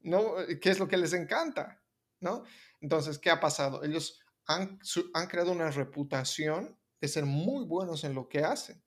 ¿no? 0.00 0.34
Que 0.60 0.70
es 0.70 0.78
lo 0.78 0.88
que 0.88 0.96
les 0.96 1.12
encanta, 1.12 1.82
¿no? 2.20 2.44
Entonces, 2.80 3.18
¿qué 3.18 3.30
ha 3.30 3.40
pasado? 3.40 3.82
Ellos 3.82 4.20
han, 4.46 4.78
han 5.14 5.26
creado 5.26 5.52
una 5.52 5.70
reputación 5.70 6.78
de 7.00 7.08
ser 7.08 7.24
muy 7.24 7.64
buenos 7.64 8.04
en 8.04 8.14
lo 8.14 8.28
que 8.28 8.40
hacen. 8.40 8.82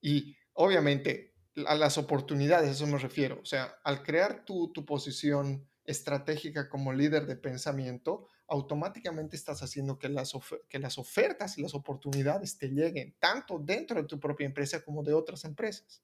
Y 0.00 0.36
obviamente, 0.52 1.34
a 1.66 1.74
las 1.74 1.98
oportunidades, 1.98 2.70
eso 2.70 2.86
me 2.86 2.98
refiero. 2.98 3.40
O 3.40 3.44
sea, 3.44 3.78
al 3.84 4.02
crear 4.02 4.44
tu, 4.44 4.72
tu 4.72 4.84
posición 4.84 5.68
estratégica 5.84 6.68
como 6.68 6.92
líder 6.92 7.26
de 7.26 7.36
pensamiento, 7.36 8.28
automáticamente 8.48 9.36
estás 9.36 9.62
haciendo 9.62 9.98
que 9.98 10.08
las, 10.08 10.32
que 10.68 10.78
las 10.78 10.98
ofertas 10.98 11.58
y 11.58 11.62
las 11.62 11.74
oportunidades 11.74 12.58
te 12.58 12.68
lleguen, 12.68 13.14
tanto 13.18 13.58
dentro 13.58 14.00
de 14.00 14.08
tu 14.08 14.18
propia 14.18 14.46
empresa 14.46 14.82
como 14.82 15.02
de 15.02 15.12
otras 15.12 15.44
empresas. 15.44 16.02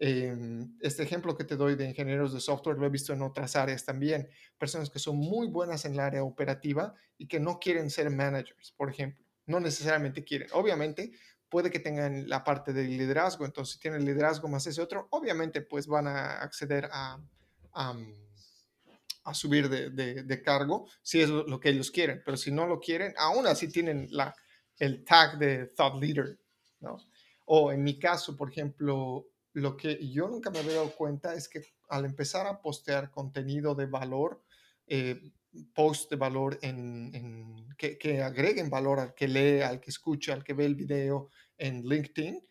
Em, 0.00 0.76
este 0.80 1.02
ejemplo 1.02 1.36
que 1.36 1.42
te 1.42 1.56
doy 1.56 1.74
de 1.74 1.88
ingenieros 1.88 2.32
de 2.32 2.40
software 2.40 2.78
lo 2.78 2.86
he 2.86 2.90
visto 2.90 3.12
en 3.12 3.22
otras 3.22 3.56
áreas 3.56 3.84
también. 3.84 4.28
Personas 4.56 4.90
que 4.90 4.98
son 4.98 5.16
muy 5.16 5.48
buenas 5.48 5.84
en 5.84 5.94
el 5.94 6.00
área 6.00 6.22
operativa 6.22 6.94
y 7.16 7.26
que 7.26 7.40
no 7.40 7.58
quieren 7.58 7.90
ser 7.90 8.10
managers, 8.10 8.72
por 8.72 8.90
ejemplo. 8.90 9.24
No 9.46 9.58
necesariamente 9.58 10.22
quieren. 10.22 10.48
Obviamente, 10.52 11.12
puede 11.48 11.70
que 11.70 11.80
tengan 11.80 12.28
la 12.28 12.44
parte 12.44 12.72
del 12.72 12.96
liderazgo. 12.96 13.44
Entonces, 13.44 13.74
si 13.74 13.80
tienen 13.80 14.04
liderazgo 14.04 14.46
más 14.46 14.66
ese 14.66 14.82
otro, 14.82 15.08
obviamente, 15.10 15.62
pues 15.62 15.86
van 15.86 16.06
a 16.06 16.38
acceder 16.42 16.88
a, 16.92 17.20
a, 17.72 17.94
subir 19.34 19.68
de, 19.68 19.90
de, 19.90 20.42
cargo 20.42 20.88
si 21.02 21.20
es 21.20 21.28
lo 21.28 21.60
que 21.60 21.70
ellos 21.70 21.90
quieren. 21.90 22.22
Pero 22.24 22.36
si 22.36 22.50
no 22.50 22.66
lo 22.66 22.80
quieren, 22.80 23.14
aún 23.16 23.46
así 23.46 23.68
tienen 23.68 24.08
la, 24.10 24.34
el 24.78 25.04
tag 25.04 25.38
de 25.38 25.66
thought 25.66 26.00
leader, 26.00 26.38
¿no? 26.80 26.98
O 27.46 27.72
en 27.72 27.82
mi 27.82 27.98
caso, 27.98 28.36
por 28.36 28.50
ejemplo, 28.50 29.26
lo 29.54 29.76
que 29.76 30.06
yo 30.08 30.28
nunca 30.28 30.50
me 30.50 30.58
había 30.58 30.74
dado 30.74 30.94
cuenta 30.94 31.34
es 31.34 31.48
que 31.48 31.62
al 31.88 32.04
empezar 32.04 32.46
a 32.46 32.60
postear 32.60 33.10
contenido 33.10 33.74
de 33.74 33.86
valor, 33.86 34.42
eh, 34.86 35.32
post 35.74 36.10
de 36.10 36.16
valor 36.16 36.58
en, 36.62 37.66
que, 37.76 38.22
agreguen 38.22 38.70
valor 38.70 39.00
al 39.00 39.14
que 39.14 39.28
lee, 39.28 39.62
al 39.62 39.80
que 39.80 39.90
escucha, 39.90 40.34
al 40.34 40.44
que 40.44 40.52
ve 40.52 40.66
el 40.66 40.74
video 40.74 41.30
en 41.56 41.82
LinkedIn, 41.82 42.46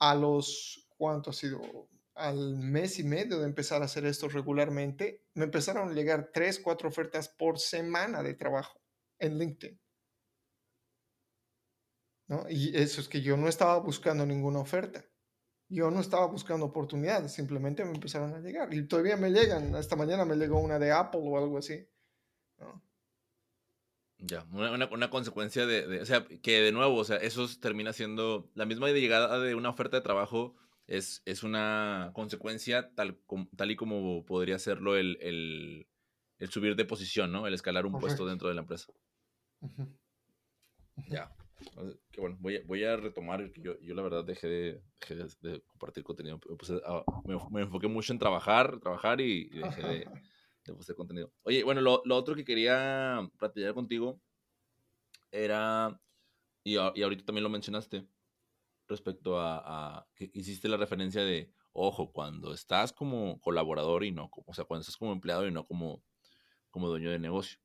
a 0.00 0.14
los, 0.14 0.88
¿cuánto 0.96 1.30
ha 1.30 1.32
sido? 1.32 1.88
Al 2.20 2.56
mes 2.56 2.98
y 2.98 3.04
medio 3.04 3.38
de 3.38 3.46
empezar 3.46 3.82
a 3.82 3.86
hacer 3.86 4.06
esto 4.06 4.28
regularmente, 4.28 5.24
me 5.34 5.44
empezaron 5.44 5.88
a 5.88 5.92
llegar 5.92 6.30
tres, 6.32 6.60
cuatro 6.60 6.88
ofertas 6.88 7.28
por 7.28 7.58
semana 7.58 8.22
de 8.22 8.34
trabajo 8.34 8.80
en 9.18 9.38
LinkedIn. 9.38 9.80
¿No? 12.28 12.46
Y 12.48 12.76
eso 12.76 13.00
es 13.00 13.08
que 13.08 13.22
yo 13.22 13.36
no 13.36 13.48
estaba 13.48 13.78
buscando 13.78 14.24
ninguna 14.24 14.60
oferta 14.60 15.04
yo 15.70 15.90
no 15.90 16.00
estaba 16.00 16.26
buscando 16.26 16.66
oportunidades, 16.66 17.32
simplemente 17.32 17.84
me 17.84 17.92
empezaron 17.92 18.34
a 18.34 18.40
llegar. 18.40 18.74
Y 18.74 18.86
todavía 18.86 19.16
me 19.16 19.30
llegan. 19.30 19.74
Esta 19.76 19.94
mañana 19.94 20.24
me 20.24 20.36
llegó 20.36 20.58
una 20.58 20.80
de 20.80 20.90
Apple 20.90 21.20
o 21.22 21.38
algo 21.38 21.58
así. 21.58 21.88
Ya, 24.18 24.44
una, 24.52 25.08
consecuencia 25.08 25.64
de, 25.64 26.00
o 26.00 26.06
sea, 26.06 26.26
que 26.26 26.60
de 26.60 26.72
nuevo, 26.72 26.96
o 26.96 27.04
sea, 27.04 27.16
eso 27.16 27.46
termina 27.60 27.92
siendo, 27.92 28.50
la 28.54 28.66
misma 28.66 28.88
llegada 28.90 29.38
de 29.38 29.54
una 29.54 29.70
oferta 29.70 29.96
de 29.96 30.02
trabajo 30.02 30.56
es, 30.90 31.22
es 31.24 31.44
una 31.44 32.10
consecuencia 32.14 32.92
tal, 32.94 33.16
tal 33.56 33.70
y 33.70 33.76
como 33.76 34.24
podría 34.26 34.58
serlo 34.58 34.96
el, 34.96 35.16
el, 35.20 36.50
subir 36.50 36.74
de 36.74 36.84
posición, 36.84 37.30
¿no? 37.30 37.46
El 37.46 37.54
escalar 37.54 37.86
un 37.86 37.98
puesto 37.98 38.26
dentro 38.26 38.48
de 38.48 38.54
la 38.54 38.62
empresa. 38.62 38.92
Ya. 41.08 41.32
Que 42.10 42.20
bueno, 42.20 42.36
voy 42.40 42.56
a, 42.56 42.60
voy 42.66 42.84
a 42.84 42.96
retomar, 42.96 43.52
yo, 43.52 43.78
yo 43.80 43.94
la 43.94 44.02
verdad 44.02 44.24
dejé 44.24 44.48
de, 44.48 44.82
de, 45.42 45.60
compartir 45.68 46.02
contenido, 46.02 46.40
me, 47.50 47.62
enfoqué 47.62 47.86
mucho 47.86 48.12
en 48.12 48.18
trabajar, 48.18 48.80
trabajar 48.80 49.20
y, 49.20 49.48
dejé 49.50 49.82
de, 49.82 50.08
de 50.64 50.74
postear 50.74 50.96
contenido. 50.96 51.32
Oye, 51.42 51.62
bueno, 51.62 51.82
lo, 51.82 52.02
lo, 52.04 52.16
otro 52.16 52.34
que 52.34 52.44
quería 52.44 53.30
platicar 53.38 53.74
contigo 53.74 54.20
era, 55.30 56.00
y, 56.64 56.72
y 56.72 57.02
ahorita 57.02 57.24
también 57.24 57.44
lo 57.44 57.50
mencionaste, 57.50 58.08
respecto 58.90 59.40
a, 59.40 59.62
a, 59.64 60.06
que 60.14 60.30
hiciste 60.34 60.68
la 60.68 60.76
referencia 60.76 61.22
de, 61.22 61.50
ojo, 61.72 62.12
cuando 62.12 62.52
estás 62.52 62.92
como 62.92 63.40
colaborador 63.40 64.04
y 64.04 64.12
no, 64.12 64.30
como, 64.30 64.44
o 64.48 64.54
sea, 64.54 64.64
cuando 64.64 64.82
estás 64.82 64.96
como 64.96 65.12
empleado 65.12 65.46
y 65.46 65.52
no 65.52 65.66
como, 65.66 66.02
como 66.70 66.88
dueño 66.88 67.10
de 67.10 67.18
negocio. 67.18 67.58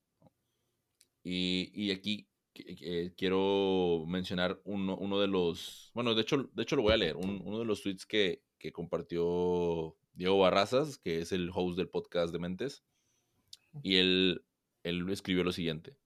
Y, 1.23 1.71
y 1.73 1.91
aquí 1.91 2.27
eh, 2.53 3.13
quiero 3.17 4.05
mencionar 4.07 4.61
uno, 4.63 4.95
uno, 4.97 5.19
de 5.19 5.27
los, 5.27 5.91
bueno, 5.93 6.13
de 6.13 6.21
hecho, 6.21 6.49
de 6.53 6.63
hecho 6.63 6.75
lo 6.75 6.83
voy 6.83 6.93
a 6.93 6.97
leer, 6.97 7.17
uno 7.17 7.59
de 7.59 7.65
los 7.65 7.81
tweets 7.81 8.05
que, 8.05 8.43
que, 8.57 8.71
compartió 8.71 9.97
Diego 10.13 10.39
Barrazas, 10.39 10.97
que 10.97 11.19
es 11.19 11.31
el 11.31 11.49
host 11.53 11.77
del 11.77 11.89
podcast 11.89 12.31
de 12.31 12.39
Mentes, 12.39 12.83
y 13.83 13.97
él, 13.97 14.45
él 14.83 15.09
escribió 15.09 15.43
lo 15.43 15.51
siguiente, 15.51 15.97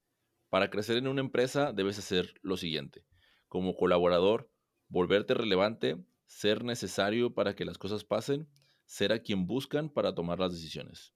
para 0.49 0.71
crecer 0.71 0.97
en 0.97 1.07
una 1.07 1.21
empresa 1.21 1.73
debes 1.73 1.99
hacer 1.99 2.33
lo 2.41 2.57
siguiente, 2.57 3.05
como 3.47 3.75
colaborador, 3.75 4.49
volverte 4.89 5.33
relevante, 5.33 5.97
ser 6.25 6.63
necesario 6.63 7.33
para 7.33 7.55
que 7.55 7.65
las 7.65 7.77
cosas 7.77 8.03
pasen, 8.03 8.49
ser 8.85 9.13
a 9.13 9.19
quien 9.19 9.47
buscan 9.47 9.89
para 9.89 10.13
tomar 10.13 10.39
las 10.39 10.51
decisiones. 10.51 11.13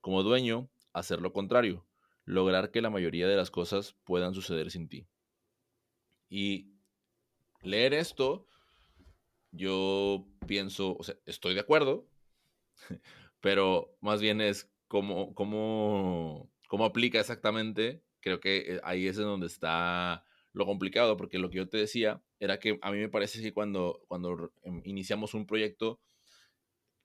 Como 0.00 0.22
dueño, 0.22 0.70
hacer 0.92 1.20
lo 1.20 1.32
contrario, 1.32 1.86
lograr 2.24 2.70
que 2.70 2.82
la 2.82 2.90
mayoría 2.90 3.28
de 3.28 3.36
las 3.36 3.50
cosas 3.50 3.94
puedan 4.04 4.34
suceder 4.34 4.70
sin 4.70 4.88
ti. 4.88 5.06
Y 6.28 6.72
leer 7.62 7.94
esto, 7.94 8.46
yo 9.50 10.26
pienso, 10.46 10.96
o 10.96 11.02
sea, 11.02 11.16
estoy 11.26 11.54
de 11.54 11.60
acuerdo, 11.60 12.08
pero 13.40 13.96
más 14.00 14.20
bien 14.20 14.40
es 14.40 14.72
cómo, 14.88 15.34
cómo, 15.34 16.50
cómo 16.68 16.84
aplica 16.86 17.20
exactamente. 17.20 18.02
Creo 18.20 18.40
que 18.40 18.74
eh, 18.74 18.80
ahí 18.84 19.06
es 19.06 19.18
en 19.18 19.24
donde 19.24 19.46
está 19.46 20.24
lo 20.52 20.66
complicado, 20.66 21.16
porque 21.16 21.38
lo 21.38 21.50
que 21.50 21.58
yo 21.58 21.68
te 21.68 21.78
decía 21.78 22.22
era 22.42 22.58
que 22.58 22.76
a 22.82 22.90
mí 22.90 22.98
me 22.98 23.08
parece 23.08 23.40
que 23.40 23.54
cuando, 23.54 24.02
cuando 24.08 24.52
em, 24.64 24.82
iniciamos 24.84 25.32
un 25.32 25.46
proyecto, 25.46 26.00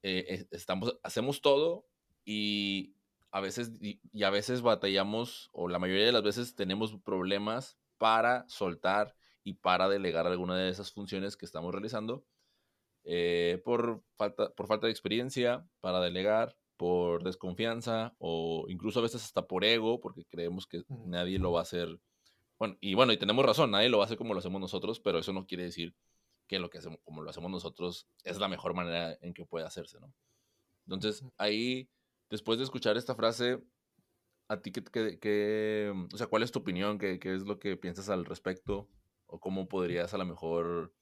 eh, 0.01 0.47
estamos, 0.49 0.97
hacemos 1.03 1.41
todo 1.41 1.85
y 2.25 2.95
a 3.29 3.39
veces, 3.39 3.71
y, 3.79 3.99
a 4.23 4.31
veces 4.31 4.63
batallamos, 4.63 5.49
o 5.53 5.69
la 5.69 5.77
mayoría 5.77 6.07
de 6.07 6.11
las 6.11 6.23
veces 6.23 6.55
tenemos 6.55 6.97
problemas 7.03 7.77
para 7.99 8.49
soltar 8.49 9.15
y 9.43 9.53
para 9.53 9.87
delegar 9.87 10.25
alguna 10.25 10.57
de 10.57 10.69
esas 10.69 10.91
funciones 10.91 11.37
que 11.37 11.45
estamos 11.45 11.71
realizando 11.71 12.25
eh, 13.03 13.61
por, 13.63 14.01
falta, 14.15 14.49
por 14.55 14.65
falta 14.65 14.87
de 14.87 14.91
experiencia, 14.91 15.67
para 15.81 16.01
delegar, 16.01 16.57
por 16.77 17.23
desconfianza 17.23 18.15
o 18.17 18.65
incluso 18.69 18.99
a 18.99 19.03
veces 19.03 19.23
hasta 19.23 19.45
por 19.47 19.63
ego, 19.63 19.99
porque 20.01 20.25
creemos 20.25 20.65
que 20.65 20.83
nadie 21.05 21.37
lo 21.37 21.51
va 21.51 21.59
a 21.59 21.63
hacer. 21.63 21.99
Bueno, 22.59 22.77
y 22.81 22.95
bueno, 22.95 23.13
y 23.13 23.17
tenemos 23.17 23.45
razón, 23.45 23.71
nadie 23.71 23.89
lo 23.89 23.97
va 23.99 24.03
a 24.03 24.07
hacer 24.07 24.17
como 24.17 24.33
lo 24.33 24.39
hacemos 24.39 24.59
nosotros, 24.59 24.99
pero 24.99 25.19
eso 25.19 25.33
no 25.33 25.45
quiere 25.45 25.63
decir 25.63 25.95
que 26.47 26.59
lo 26.59 26.69
que 26.69 26.79
hacemos, 26.79 26.99
como 27.03 27.21
lo 27.21 27.29
hacemos 27.29 27.51
nosotros 27.51 28.07
es 28.23 28.39
la 28.39 28.47
mejor 28.47 28.73
manera 28.73 29.17
en 29.21 29.33
que 29.33 29.45
puede 29.45 29.65
hacerse, 29.65 29.99
¿no? 29.99 30.13
Entonces, 30.85 31.23
ahí 31.37 31.89
después 32.29 32.57
de 32.57 32.63
escuchar 32.63 32.97
esta 32.97 33.15
frase, 33.15 33.61
¿a 34.47 34.61
ti 34.61 34.71
qué, 34.71 35.91
mm, 35.93 36.07
o 36.13 36.17
sea, 36.17 36.27
cuál 36.27 36.43
es 36.43 36.51
tu 36.51 36.59
opinión? 36.59 36.97
¿Qué, 36.97 37.19
es 37.21 37.43
lo 37.43 37.59
que 37.59 37.77
piensas 37.77 38.09
al 38.09 38.25
respecto? 38.25 38.89
¿O 39.27 39.39
cómo 39.39 39.67
podrías 39.67 40.13
a 40.13 40.17
lo 40.17 40.25
mejor 40.25 40.93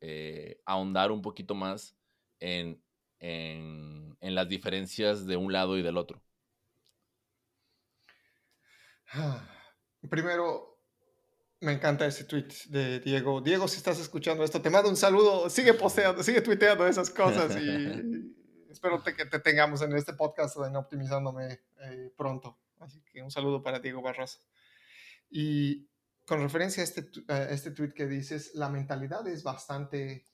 eh, 0.00 0.60
ahondar 0.64 1.12
un 1.12 1.22
poquito 1.22 1.54
más 1.54 1.96
en, 2.40 2.82
las 4.20 4.48
diferencias 4.48 5.26
de 5.26 5.36
un 5.36 5.52
lado 5.52 5.78
y 5.78 5.82
del 5.82 5.96
otro? 5.96 6.22
primero, 10.10 10.73
me 11.64 11.72
encanta 11.72 12.06
ese 12.06 12.24
tweet 12.24 12.48
de 12.68 13.00
Diego. 13.00 13.40
Diego, 13.40 13.66
si 13.66 13.78
estás 13.78 13.98
escuchando 13.98 14.44
esto, 14.44 14.60
te 14.60 14.70
mando 14.70 14.90
un 14.90 14.96
saludo. 14.96 15.48
Sigue 15.48 15.74
posteando, 15.74 16.22
sigue 16.22 16.42
tuiteando 16.42 16.86
esas 16.86 17.10
cosas 17.10 17.56
y 17.56 18.34
espero 18.70 19.02
que 19.02 19.24
te 19.24 19.38
tengamos 19.38 19.80
en 19.82 19.94
este 19.94 20.12
podcast 20.12 20.56
Optimizándome 20.56 21.60
eh, 21.80 22.12
pronto. 22.16 22.58
Así 22.80 23.02
que 23.02 23.22
un 23.22 23.30
saludo 23.30 23.62
para 23.62 23.80
Diego 23.80 24.02
Barroso. 24.02 24.40
Y 25.30 25.88
con 26.26 26.40
referencia 26.42 26.82
a 26.82 26.84
este, 26.84 27.08
a 27.28 27.44
este 27.44 27.70
tweet 27.70 27.94
que 27.94 28.06
dices, 28.06 28.54
la 28.54 28.68
mentalidad 28.68 29.26
es 29.26 29.42
bastante 29.42 30.26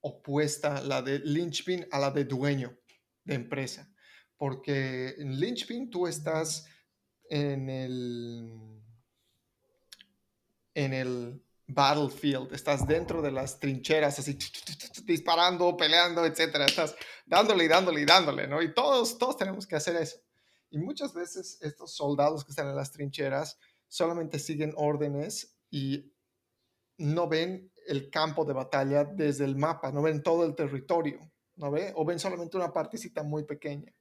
opuesta, 0.00 0.80
la 0.82 1.02
de 1.02 1.18
linchpin 1.18 1.86
a 1.90 1.98
la 1.98 2.10
de 2.10 2.24
dueño 2.24 2.78
de 3.24 3.34
empresa. 3.34 3.92
Porque 4.36 5.16
en 5.18 5.38
linchpin 5.38 5.90
tú 5.90 6.06
estás 6.06 6.66
en 7.28 7.68
el, 7.68 8.79
en 10.74 10.92
el 10.92 11.44
battlefield, 11.66 12.52
estás 12.52 12.86
dentro 12.86 13.22
de 13.22 13.30
las 13.30 13.58
trincheras, 13.60 14.18
así 14.18 14.36
disparando, 15.04 15.76
peleando, 15.76 16.24
etcétera, 16.24 16.66
estás 16.66 16.96
dándole 17.26 17.64
y 17.64 17.68
dándole 17.68 18.00
y 18.00 18.04
dándole, 18.04 18.46
¿no? 18.46 18.60
Y 18.62 18.74
todos, 18.74 19.18
todos 19.18 19.36
tenemos 19.36 19.66
que 19.66 19.76
hacer 19.76 19.96
eso. 19.96 20.18
Y 20.70 20.78
muchas 20.78 21.14
veces 21.14 21.58
estos 21.62 21.94
soldados 21.94 22.44
que 22.44 22.52
están 22.52 22.68
en 22.68 22.76
las 22.76 22.92
trincheras 22.92 23.58
solamente 23.88 24.38
siguen 24.38 24.72
órdenes 24.76 25.56
y 25.70 26.12
no 26.96 27.28
ven 27.28 27.72
el 27.86 28.10
campo 28.10 28.44
de 28.44 28.52
batalla 28.52 29.04
desde 29.04 29.44
el 29.44 29.56
mapa, 29.56 29.90
no 29.90 30.02
ven 30.02 30.22
todo 30.22 30.44
el 30.44 30.54
territorio, 30.54 31.18
¿no 31.56 31.70
ve? 31.70 31.92
O 31.96 32.04
ven 32.04 32.18
solamente 32.18 32.56
una 32.56 32.72
partecita 32.72 33.22
muy 33.22 33.44
pequeña. 33.44 33.92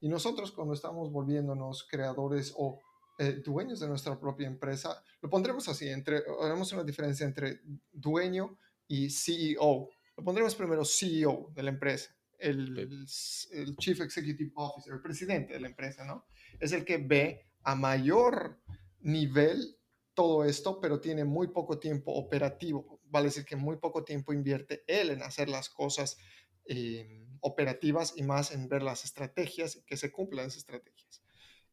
Y 0.00 0.08
nosotros 0.08 0.52
cuando 0.52 0.74
estamos 0.74 1.10
volviéndonos 1.10 1.86
creadores 1.88 2.52
o 2.56 2.80
eh, 3.20 3.42
dueños 3.44 3.80
de 3.80 3.86
nuestra 3.86 4.18
propia 4.18 4.46
empresa, 4.46 5.04
lo 5.20 5.28
pondremos 5.28 5.68
así, 5.68 5.86
entre, 5.90 6.22
haremos 6.42 6.72
una 6.72 6.82
diferencia 6.82 7.26
entre 7.26 7.60
dueño 7.92 8.56
y 8.88 9.10
CEO. 9.10 9.90
Lo 10.16 10.24
pondremos 10.24 10.54
primero 10.54 10.86
CEO 10.86 11.52
de 11.54 11.62
la 11.62 11.68
empresa, 11.68 12.16
el, 12.38 12.78
el 12.78 13.76
Chief 13.76 14.00
Executive 14.00 14.52
Officer, 14.54 14.94
el 14.94 15.02
presidente 15.02 15.52
de 15.52 15.60
la 15.60 15.68
empresa, 15.68 16.02
¿no? 16.02 16.24
Es 16.58 16.72
el 16.72 16.82
que 16.82 16.96
ve 16.96 17.46
a 17.62 17.74
mayor 17.74 18.58
nivel 19.00 19.76
todo 20.14 20.42
esto, 20.46 20.80
pero 20.80 20.98
tiene 20.98 21.24
muy 21.26 21.48
poco 21.48 21.78
tiempo 21.78 22.14
operativo. 22.14 23.02
Vale 23.04 23.26
decir 23.26 23.44
que 23.44 23.56
muy 23.56 23.76
poco 23.76 24.02
tiempo 24.02 24.32
invierte 24.32 24.82
él 24.86 25.10
en 25.10 25.22
hacer 25.22 25.50
las 25.50 25.68
cosas 25.68 26.16
eh, 26.64 27.26
operativas 27.40 28.14
y 28.16 28.22
más 28.22 28.50
en 28.52 28.66
ver 28.66 28.82
las 28.82 29.04
estrategias 29.04 29.76
y 29.76 29.82
que 29.82 29.98
se 29.98 30.10
cumplan 30.10 30.46
esas 30.46 30.60
estrategias. 30.60 31.22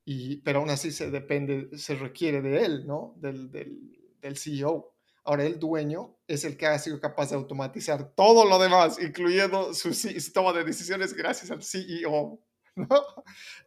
Y, 0.09 0.37
pero 0.37 0.59
aún 0.59 0.69
así 0.69 0.93
se 0.93 1.11
depende, 1.11 1.77
se 1.77 1.95
requiere 1.95 2.41
de 2.41 2.63
él, 2.63 2.87
¿no? 2.87 3.13
Del, 3.17 3.51
del, 3.51 4.15
del 4.21 4.37
CEO. 4.37 4.95
Ahora 5.25 5.43
el 5.43 5.59
dueño 5.59 6.15
es 6.27 6.45
el 6.45 6.55
que 6.55 6.65
ha 6.65 6.79
sido 6.79 7.01
capaz 7.01 7.29
de 7.29 7.35
automatizar 7.35 8.15
todo 8.15 8.45
lo 8.45 8.57
demás, 8.57 8.99
incluyendo 9.01 9.73
su, 9.73 9.93
su 9.93 10.31
toma 10.31 10.53
de 10.53 10.63
decisiones 10.63 11.13
gracias 11.13 11.51
al 11.51 11.61
CEO, 11.61 12.39
¿no? 12.75 13.05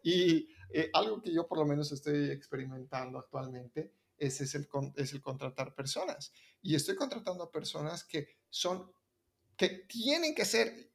Y 0.03 0.49
eh, 0.73 0.89
algo 0.95 1.21
que 1.21 1.31
yo 1.31 1.47
por 1.47 1.59
lo 1.59 1.67
menos 1.67 1.93
estoy 1.93 2.31
experimentando 2.31 3.19
actualmente 3.19 3.93
ese 4.17 4.45
es 4.45 4.55
el, 4.55 4.67
es 4.97 5.13
el 5.13 5.21
contratar 5.21 5.75
personas. 5.75 6.33
Y 6.63 6.75
estoy 6.75 6.95
contratando 6.95 7.45
a 7.45 7.53
personas 7.53 8.03
que 8.03 8.29
son, 8.49 8.91
que 9.59 9.69
tienen 9.89 10.35
que 10.35 10.47
ser 10.47 10.91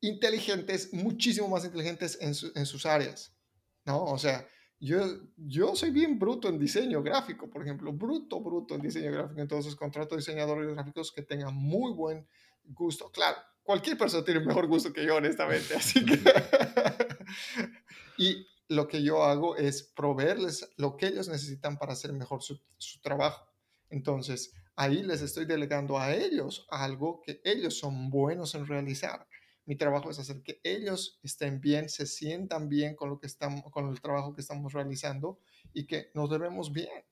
inteligentes, 0.00 0.92
muchísimo 0.92 1.46
más 1.46 1.64
inteligentes 1.64 2.18
en, 2.20 2.34
en 2.56 2.66
sus 2.66 2.86
áreas, 2.86 3.36
¿no? 3.84 4.02
O 4.04 4.18
sea, 4.18 4.48
yo, 4.80 5.00
yo 5.36 5.74
soy 5.74 5.90
bien 5.90 6.18
bruto 6.18 6.48
en 6.48 6.58
diseño 6.58 7.02
gráfico, 7.02 7.48
por 7.48 7.62
ejemplo, 7.62 7.92
bruto, 7.92 8.40
bruto 8.40 8.74
en 8.74 8.82
diseño 8.82 9.12
gráfico, 9.12 9.40
entonces 9.40 9.74
contrato 9.76 10.16
diseñadores 10.16 10.74
gráficos 10.74 11.12
que 11.12 11.22
tengan 11.22 11.54
muy 11.54 11.92
buen 11.92 12.26
gusto. 12.64 13.10
Claro, 13.10 13.38
cualquier 13.62 13.96
persona 13.96 14.24
tiene 14.24 14.40
mejor 14.40 14.66
gusto 14.66 14.92
que 14.92 15.04
yo, 15.04 15.16
honestamente, 15.16 15.74
así 15.76 16.04
que... 16.04 16.18
y 18.18 18.46
lo 18.68 18.88
que 18.88 19.02
yo 19.02 19.24
hago 19.24 19.56
es 19.56 19.82
proveerles 19.82 20.70
lo 20.76 20.96
que 20.96 21.06
ellos 21.06 21.28
necesitan 21.28 21.78
para 21.78 21.92
hacer 21.92 22.12
mejor 22.12 22.42
su, 22.42 22.60
trabajo. 23.02 23.46
Entonces, 23.90 24.52
ahí 24.76 25.02
les 25.02 25.22
estoy 25.22 25.44
delegando 25.44 25.98
a 25.98 26.14
ellos 26.14 26.66
algo 26.70 27.20
que 27.22 27.40
ellos 27.44 27.78
son 27.78 28.10
buenos 28.10 28.54
en 28.54 28.66
realizar. 28.66 29.26
Mi 29.66 29.76
trabajo 29.76 30.10
es 30.10 30.18
hacer 30.18 30.42
que 30.42 30.60
ellos 30.62 31.18
estén 31.22 31.60
bien, 31.60 31.88
se 31.88 32.06
sientan 32.06 32.68
bien 32.68 32.94
con 32.94 33.08
lo 33.08 33.18
que 33.18 33.26
estamos, 33.26 33.64
con 33.70 33.88
el 33.88 34.00
trabajo 34.00 34.34
que 34.34 34.42
estamos 34.42 34.72
realizando 34.72 35.38
y 35.72 35.86
que 35.86 36.10
nos 36.14 36.30
debemos 36.30 36.72
bien. 36.72 37.04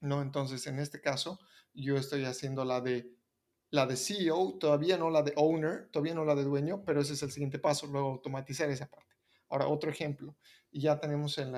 ¿No? 0.00 0.22
Entonces, 0.22 0.66
en 0.66 0.78
este 0.78 1.00
caso, 1.00 1.38
yo 1.74 1.96
estoy 1.96 2.24
haciendo 2.24 2.64
la 2.64 2.80
de 2.80 3.14
la 3.70 3.86
de 3.86 3.96
CEO, 3.96 4.58
todavía 4.58 4.98
no 4.98 5.10
la 5.10 5.22
de 5.22 5.32
owner, 5.36 5.88
todavía 5.92 6.14
no 6.14 6.24
la 6.24 6.34
de 6.34 6.42
dueño, 6.42 6.82
pero 6.84 7.00
ese 7.00 7.12
es 7.12 7.22
el 7.22 7.30
siguiente 7.30 7.58
paso, 7.58 7.86
luego 7.86 8.10
automatizar 8.10 8.68
esa 8.68 8.90
parte. 8.90 9.14
Ahora, 9.48 9.68
otro 9.68 9.90
ejemplo, 9.90 10.36
ya 10.72 10.98
tenemos 10.98 11.38
en, 11.38 11.54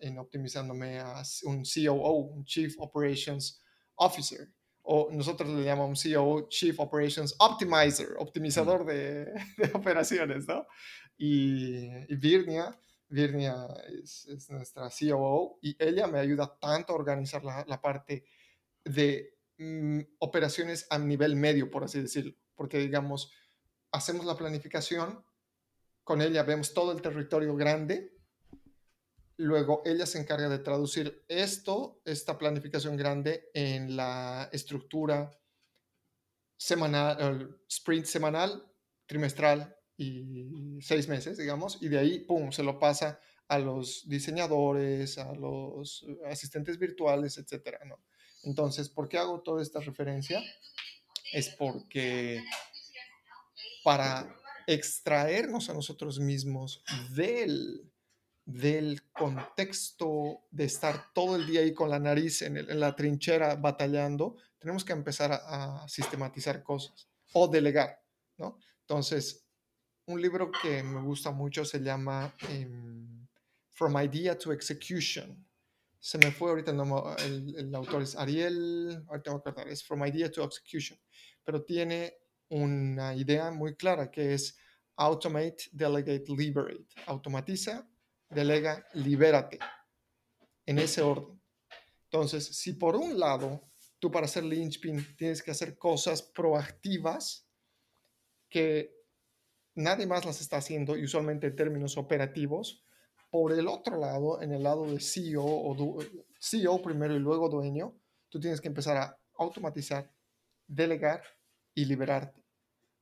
en 0.00 0.18
Optimizándome 0.18 0.98
a 1.00 1.22
un 1.44 1.64
COO, 1.64 2.12
un 2.12 2.44
Chief 2.44 2.74
Operations 2.78 3.62
Officer, 3.96 4.48
o 4.82 5.08
nosotros 5.12 5.48
le 5.50 5.64
llamamos 5.64 6.02
COO, 6.02 6.48
Chief 6.48 6.78
Operations 6.80 7.34
Optimizer, 7.38 8.14
optimizador 8.18 8.84
de, 8.84 9.24
de 9.56 9.70
operaciones, 9.74 10.46
¿no? 10.48 10.66
Y, 11.16 11.86
y 12.08 12.16
Virnia, 12.16 12.78
Virnia 13.08 13.66
es, 14.02 14.26
es, 14.26 14.50
nuestra 14.50 14.88
COO 14.88 15.58
y 15.60 15.76
ella 15.78 16.06
me 16.06 16.18
ayuda 16.18 16.56
tanto 16.60 16.92
a 16.92 16.96
organizar 16.96 17.44
la, 17.44 17.64
la 17.68 17.80
parte 17.80 18.24
de 18.84 19.36
mm, 19.58 20.00
operaciones 20.18 20.86
a 20.90 20.98
nivel 20.98 21.36
medio, 21.36 21.70
por 21.70 21.84
así 21.84 22.00
decirlo, 22.00 22.34
porque 22.54 22.78
digamos, 22.78 23.32
hacemos 23.92 24.24
la 24.24 24.36
planificación, 24.36 25.24
con 26.04 26.22
ella 26.22 26.42
vemos 26.42 26.74
todo 26.74 26.92
el 26.92 27.02
territorio 27.02 27.54
grande. 27.54 28.19
Luego 29.40 29.80
ella 29.86 30.04
se 30.04 30.18
encarga 30.18 30.50
de 30.50 30.58
traducir 30.58 31.24
esto, 31.26 32.02
esta 32.04 32.36
planificación 32.36 32.94
grande, 32.94 33.50
en 33.54 33.96
la 33.96 34.50
estructura 34.52 35.34
semanal, 36.58 37.58
sprint 37.66 38.04
semanal, 38.04 38.70
trimestral 39.06 39.74
y 39.96 40.78
seis 40.82 41.08
meses, 41.08 41.38
digamos, 41.38 41.78
y 41.80 41.88
de 41.88 41.98
ahí, 41.98 42.18
¡pum!, 42.18 42.52
se 42.52 42.62
lo 42.62 42.78
pasa 42.78 43.18
a 43.48 43.58
los 43.58 44.06
diseñadores, 44.06 45.16
a 45.16 45.32
los 45.32 46.04
asistentes 46.26 46.78
virtuales, 46.78 47.38
etcétera, 47.38 47.80
¿no? 47.86 48.04
Entonces, 48.42 48.90
¿por 48.90 49.08
qué 49.08 49.16
hago 49.16 49.40
toda 49.40 49.62
esta 49.62 49.80
referencia? 49.80 50.42
Es 51.32 51.48
porque 51.48 52.44
para 53.82 54.36
extraernos 54.66 55.70
a 55.70 55.74
nosotros 55.74 56.20
mismos 56.20 56.84
del, 57.14 57.89
del 58.52 59.10
contexto 59.12 60.42
de 60.50 60.64
estar 60.64 61.12
todo 61.12 61.36
el 61.36 61.46
día 61.46 61.60
ahí 61.60 61.72
con 61.72 61.88
la 61.88 61.98
nariz 61.98 62.42
en, 62.42 62.80
la 62.80 62.96
trinchera 62.96 63.54
batallando, 63.56 64.36
tenemos 64.58 64.84
que 64.84 64.92
empezar 64.92 65.32
a, 65.32 65.86
sistematizar 65.88 66.62
cosas 66.62 67.08
o 67.32 67.46
delegar, 67.46 68.02
¿no? 68.38 68.58
Entonces, 68.80 69.46
un 70.06 70.20
libro 70.20 70.50
que 70.50 70.82
me 70.82 71.00
gusta 71.00 71.30
mucho 71.30 71.64
se 71.64 71.78
llama 71.78 72.34
em, 72.48 73.26
From 73.68 73.96
Idea 74.00 74.36
to 74.36 74.52
Execution. 74.52 75.46
Se 76.00 76.18
me 76.18 76.32
fue 76.32 76.50
ahorita 76.50 76.72
el, 76.72 77.54
el, 77.56 77.74
autor 77.74 78.02
es 78.02 78.16
Ariel, 78.16 79.04
ahorita 79.06 79.30
voy 79.30 79.38
a 79.38 79.40
acordar, 79.40 79.68
es 79.68 79.84
From 79.84 80.04
Idea 80.04 80.30
to 80.30 80.42
Execution, 80.42 80.98
pero 81.44 81.62
tiene 81.62 82.14
una 82.48 83.14
idea 83.14 83.50
muy 83.50 83.76
clara 83.76 84.10
que 84.10 84.34
es 84.34 84.56
automate, 84.96 85.64
delegate, 85.72 86.24
liberate. 86.36 86.86
Automatiza, 87.06 87.88
delega, 88.30 88.86
libérate. 88.94 89.58
En 90.66 90.78
ese 90.78 91.02
orden. 91.02 91.40
Entonces, 92.04 92.46
si 92.56 92.74
por 92.74 92.96
un 92.96 93.18
lado 93.18 93.70
tú 93.98 94.10
para 94.10 94.26
hacer 94.26 94.44
linchpin 94.44 95.16
tienes 95.16 95.42
que 95.42 95.50
hacer 95.50 95.76
cosas 95.76 96.22
proactivas 96.22 97.46
que 98.48 98.94
nadie 99.74 100.06
más 100.06 100.24
las 100.24 100.40
está 100.40 100.56
haciendo 100.56 100.96
y 100.96 101.04
usualmente 101.04 101.48
en 101.48 101.56
términos 101.56 101.96
operativos, 101.96 102.84
por 103.30 103.52
el 103.52 103.68
otro 103.68 103.96
lado, 103.96 104.42
en 104.42 104.52
el 104.52 104.62
lado 104.62 104.86
de 104.86 104.98
CEO 104.98 105.44
o 105.44 105.98
CEO 106.40 106.82
primero 106.82 107.14
y 107.14 107.20
luego 107.20 107.48
dueño, 107.48 107.96
tú 108.28 108.40
tienes 108.40 108.60
que 108.60 108.68
empezar 108.68 108.96
a 108.96 109.16
automatizar, 109.34 110.10
delegar 110.66 111.22
y 111.74 111.84
liberarte. 111.84 112.39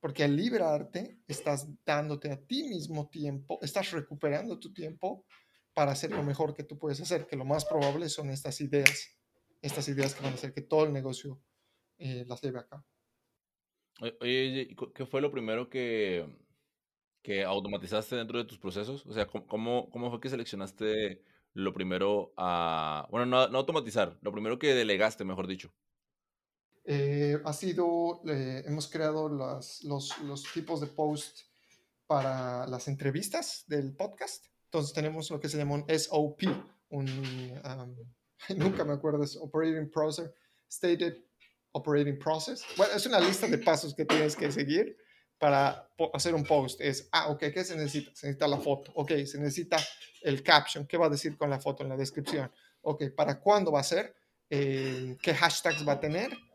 Porque 0.01 0.25
al 0.25 0.37
liberarte, 0.37 1.19
estás 1.27 1.69
dándote 1.85 2.31
a 2.31 2.41
ti 2.41 2.65
mismo 2.65 3.09
tiempo, 3.09 3.59
estás 3.63 3.91
recuperando 3.91 4.59
tu 4.59 4.73
tiempo 4.73 5.25
para 5.75 5.93
hacer 5.93 6.11
lo 6.11 6.23
mejor 6.23 6.55
que 6.55 6.65
tú 6.65 6.79
puedes 6.79 7.01
hacer, 7.01 7.27
que 7.27 7.37
lo 7.37 7.45
más 7.45 7.65
probable 7.65 8.09
son 8.09 8.31
estas 8.31 8.61
ideas, 8.61 9.19
estas 9.61 9.89
ideas 9.89 10.15
que 10.15 10.23
van 10.23 10.33
a 10.33 10.35
hacer 10.35 10.53
que 10.53 10.63
todo 10.63 10.85
el 10.85 10.93
negocio 10.93 11.41
eh, 11.99 12.25
las 12.27 12.41
lleve 12.41 12.61
a 12.61 12.67
cabo. 12.67 12.85
Oye, 14.21 14.77
¿qué 14.95 15.07
fue 15.07 15.21
lo 15.21 15.33
primero 15.33 15.69
que, 15.69 16.25
que 17.23 17.45
automatizaste 17.45 18.17
dentro 18.17 18.39
de 18.39 18.45
tus 18.45 18.59
procesos? 18.59 19.05
O 19.07 19.13
sea, 19.13 19.27
¿cómo, 19.27 19.91
cómo 19.91 20.11
fue 20.11 20.21
que 20.21 20.29
seleccionaste 20.29 21.25
lo 21.55 21.73
primero 21.73 22.33
a, 22.37 23.09
bueno, 23.11 23.27
no, 23.27 23.49
no 23.49 23.59
automatizar, 23.59 24.17
lo 24.23 24.31
primero 24.31 24.59
que 24.59 24.75
delegaste, 24.75 25.25
mejor 25.25 25.49
dicho? 25.49 25.73
Eh, 26.91 27.39
ha 27.45 27.53
sido, 27.53 28.23
eh, 28.27 28.63
hemos 28.65 28.89
creado 28.89 29.29
los, 29.29 29.85
los, 29.85 30.43
tipos 30.55 30.81
de 30.81 30.87
post 30.87 31.41
para 32.07 32.67
las 32.67 32.89
entrevistas 32.89 33.65
del 33.67 33.95
podcast. 33.95 34.47
Entonces 34.65 34.95
tenemos 34.95 35.31
lo 35.31 35.39
que 35.39 35.51
se 35.51 35.59
llama 35.59 35.75
un 35.75 35.85
SOP, 35.87 36.45
un, 36.89 37.05
nunca 38.57 38.87
me 38.87 38.95
acuerdo, 38.95 39.23
es 39.23 39.37
Operating 39.37 39.91
Process, 39.91 40.31
Stated 40.73 41.19
Operating 41.73 42.19
Process. 42.19 42.65
Bueno, 42.79 42.95
es 42.95 43.05
una 43.05 43.21
lista 43.21 43.47
de 43.47 43.59
pasos 43.59 43.95
que 43.95 44.07
tienes 44.07 44.35
que 44.35 44.51
seguir 44.51 44.97
para 45.37 45.91
hacer 46.15 46.35
un 46.35 46.45
post. 46.45 46.81
Es, 46.81 47.07
ah, 47.13 47.29
ok, 47.29 47.41
¿qué 47.53 47.65
se 47.65 47.77
necesita? 47.77 48.13
Se 48.15 48.29
necesita 48.29 48.49
la 48.49 48.57
foto. 48.57 48.93
Ok, 48.95 49.11
se 49.27 49.39
necesita 49.39 49.77
el 50.23 50.43
caption. 50.43 50.87
¿Qué 50.87 50.97
va 50.97 51.05
a 51.05 51.11
decir 51.11 51.37
con 51.37 51.51
la 51.51 51.61
foto 51.61 51.83
en 51.83 51.91
la 51.91 51.99
descripción? 51.99 52.51
Ok, 52.81 53.11
¿para 53.15 53.39
cuándo 53.39 53.73
va 53.73 53.81
a 53.81 53.85
ser? 53.85 54.17
Eh, 54.49 55.19
¿Qué 55.21 55.35
hashtags 55.35 55.87
va 55.87 55.93
a 55.93 56.01
tener? 56.01 56.48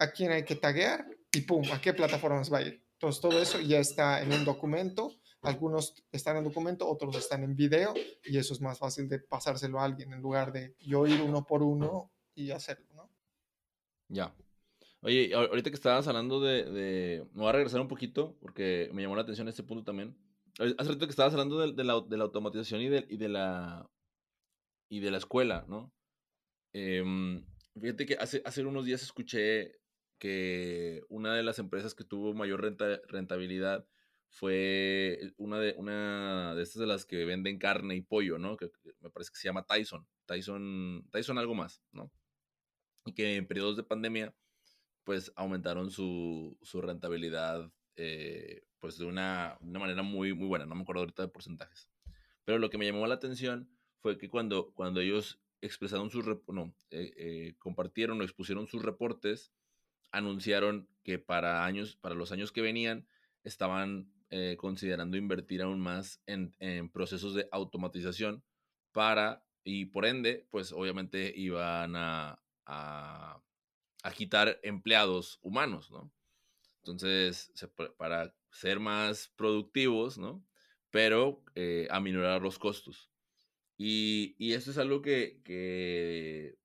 A 0.00 0.10
quién 0.10 0.32
hay 0.32 0.44
que 0.44 0.56
taguear 0.56 1.06
y 1.32 1.42
pum, 1.42 1.62
a 1.72 1.80
qué 1.80 1.92
plataformas 1.92 2.52
va 2.52 2.58
a 2.58 2.62
ir. 2.62 2.82
Entonces 2.94 3.20
todo 3.20 3.40
eso 3.40 3.60
ya 3.60 3.78
está 3.78 4.22
en 4.22 4.32
un 4.32 4.44
documento. 4.44 5.12
Algunos 5.42 5.94
están 6.10 6.36
en 6.36 6.44
documento, 6.44 6.88
otros 6.88 7.16
están 7.16 7.44
en 7.44 7.54
video 7.54 7.94
y 8.24 8.36
eso 8.36 8.52
es 8.52 8.60
más 8.60 8.78
fácil 8.78 9.08
de 9.08 9.20
pasárselo 9.20 9.78
a 9.78 9.84
alguien 9.84 10.12
en 10.12 10.20
lugar 10.20 10.52
de 10.52 10.74
yo 10.80 11.06
ir 11.06 11.20
uno 11.22 11.46
por 11.46 11.62
uno 11.62 12.10
y 12.34 12.50
hacerlo, 12.50 12.86
¿no? 12.94 13.10
Ya. 14.08 14.34
Oye, 15.02 15.32
ahorita 15.34 15.70
que 15.70 15.76
estabas 15.76 16.06
hablando 16.08 16.40
de, 16.40 17.24
Me 17.32 17.40
voy 17.40 17.48
a 17.48 17.52
regresar 17.52 17.80
un 17.80 17.88
poquito 17.88 18.36
porque 18.40 18.90
me 18.92 19.02
llamó 19.02 19.16
la 19.16 19.22
atención 19.22 19.48
este 19.48 19.62
punto 19.62 19.84
también. 19.84 20.14
Hace 20.58 20.92
rato 20.92 21.06
que 21.06 21.10
estabas 21.10 21.32
hablando 21.32 21.58
de, 21.58 21.84
la, 21.84 22.00
de 22.00 22.16
la, 22.18 22.24
automatización 22.24 22.82
y 22.82 22.88
de, 22.88 23.06
y 23.08 23.16
de, 23.16 23.28
la... 23.30 23.88
Y 24.90 25.00
de 25.00 25.10
la 25.10 25.18
escuela, 25.18 25.64
¿no? 25.68 25.90
Em, 26.74 27.46
fíjate 27.80 28.04
que 28.04 28.14
hace, 28.14 28.42
hace 28.44 28.62
unos 28.62 28.84
días 28.84 29.02
escuché 29.02 29.79
que 30.20 31.02
una 31.08 31.34
de 31.34 31.42
las 31.42 31.58
empresas 31.58 31.94
que 31.94 32.04
tuvo 32.04 32.34
mayor 32.34 32.60
rentabilidad 33.08 33.86
fue 34.28 35.32
una 35.38 35.58
de, 35.58 35.74
una 35.78 36.54
de 36.54 36.62
estas 36.62 36.80
de 36.80 36.86
las 36.86 37.04
que 37.04 37.24
venden 37.24 37.58
carne 37.58 37.96
y 37.96 38.02
pollo, 38.02 38.38
¿no? 38.38 38.56
Que, 38.56 38.70
me 39.00 39.10
parece 39.10 39.32
que 39.32 39.38
se 39.38 39.48
llama 39.48 39.66
Tyson. 39.66 40.06
Tyson, 40.26 41.08
Tyson 41.10 41.38
algo 41.38 41.54
más, 41.54 41.82
¿no? 41.90 42.12
Y 43.06 43.14
que 43.14 43.34
en 43.34 43.46
periodos 43.46 43.76
de 43.76 43.82
pandemia, 43.82 44.34
pues 45.04 45.32
aumentaron 45.36 45.90
su, 45.90 46.56
su 46.62 46.82
rentabilidad, 46.82 47.72
eh, 47.96 48.62
pues 48.78 48.98
de 48.98 49.06
una, 49.06 49.56
una, 49.62 49.78
manera 49.80 50.02
muy, 50.02 50.34
muy 50.34 50.46
buena. 50.46 50.66
No 50.66 50.74
me 50.74 50.82
acuerdo 50.82 51.00
ahorita 51.00 51.22
de 51.22 51.28
porcentajes. 51.28 51.88
Pero 52.44 52.58
lo 52.58 52.68
que 52.68 52.76
me 52.78 52.86
llamó 52.86 53.06
la 53.06 53.14
atención 53.14 53.70
fue 54.00 54.18
que 54.18 54.28
cuando, 54.28 54.72
cuando 54.74 55.00
ellos 55.00 55.40
expresaron 55.62 56.10
sus, 56.10 56.26
no, 56.46 56.74
eh, 56.90 57.12
eh, 57.16 57.54
compartieron 57.58 58.20
o 58.20 58.24
expusieron 58.24 58.66
sus 58.66 58.82
reportes, 58.82 59.52
anunciaron 60.12 60.88
que 61.02 61.18
para, 61.18 61.64
años, 61.64 61.96
para 61.96 62.14
los 62.14 62.32
años 62.32 62.52
que 62.52 62.60
venían 62.60 63.06
estaban 63.44 64.12
eh, 64.30 64.56
considerando 64.58 65.16
invertir 65.16 65.62
aún 65.62 65.80
más 65.80 66.22
en, 66.26 66.54
procesos 66.90 67.34
de 67.34 67.48
automatización 67.50 68.44
para, 68.92 69.44
y 69.64 69.86
por 69.86 70.06
ende, 70.06 70.46
pues 70.50 70.72
obviamente 70.72 71.32
iban 71.34 71.96
a, 71.96 72.40
a, 72.66 73.42
quitar 74.16 74.60
empleados 74.62 75.38
humanos, 75.42 75.90
¿no? 75.90 76.12
Entonces, 76.78 77.52
para 77.96 78.34
ser 78.50 78.80
más 78.80 79.32
productivos, 79.36 80.18
¿no? 80.18 80.44
Pero 80.90 81.42
eh, 81.54 81.86
aminorar 81.90 82.40
los 82.42 82.58
costos. 82.58 83.10
Y, 83.76 84.34
y, 84.38 84.52
esto 84.52 84.70
es 84.70 84.78
algo 84.78 85.02
que, 85.02 85.40
que 85.44 86.59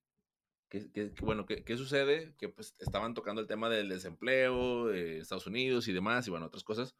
¿Qué, 0.93 1.11
bueno, 1.21 1.45
¿qué, 1.45 1.77
sucede? 1.77 2.33
Que 2.37 2.49
pues 2.49 2.75
estaban 2.79 3.13
tocando 3.13 3.41
el 3.41 3.47
tema 3.47 3.69
del 3.69 3.89
desempleo, 3.89 4.87
de 4.87 5.19
Estados 5.19 5.47
Unidos 5.47 5.87
y 5.87 5.93
demás, 5.93 6.27
y 6.27 6.31
bueno, 6.31 6.47
otras 6.47 6.63
cosas. 6.63 6.95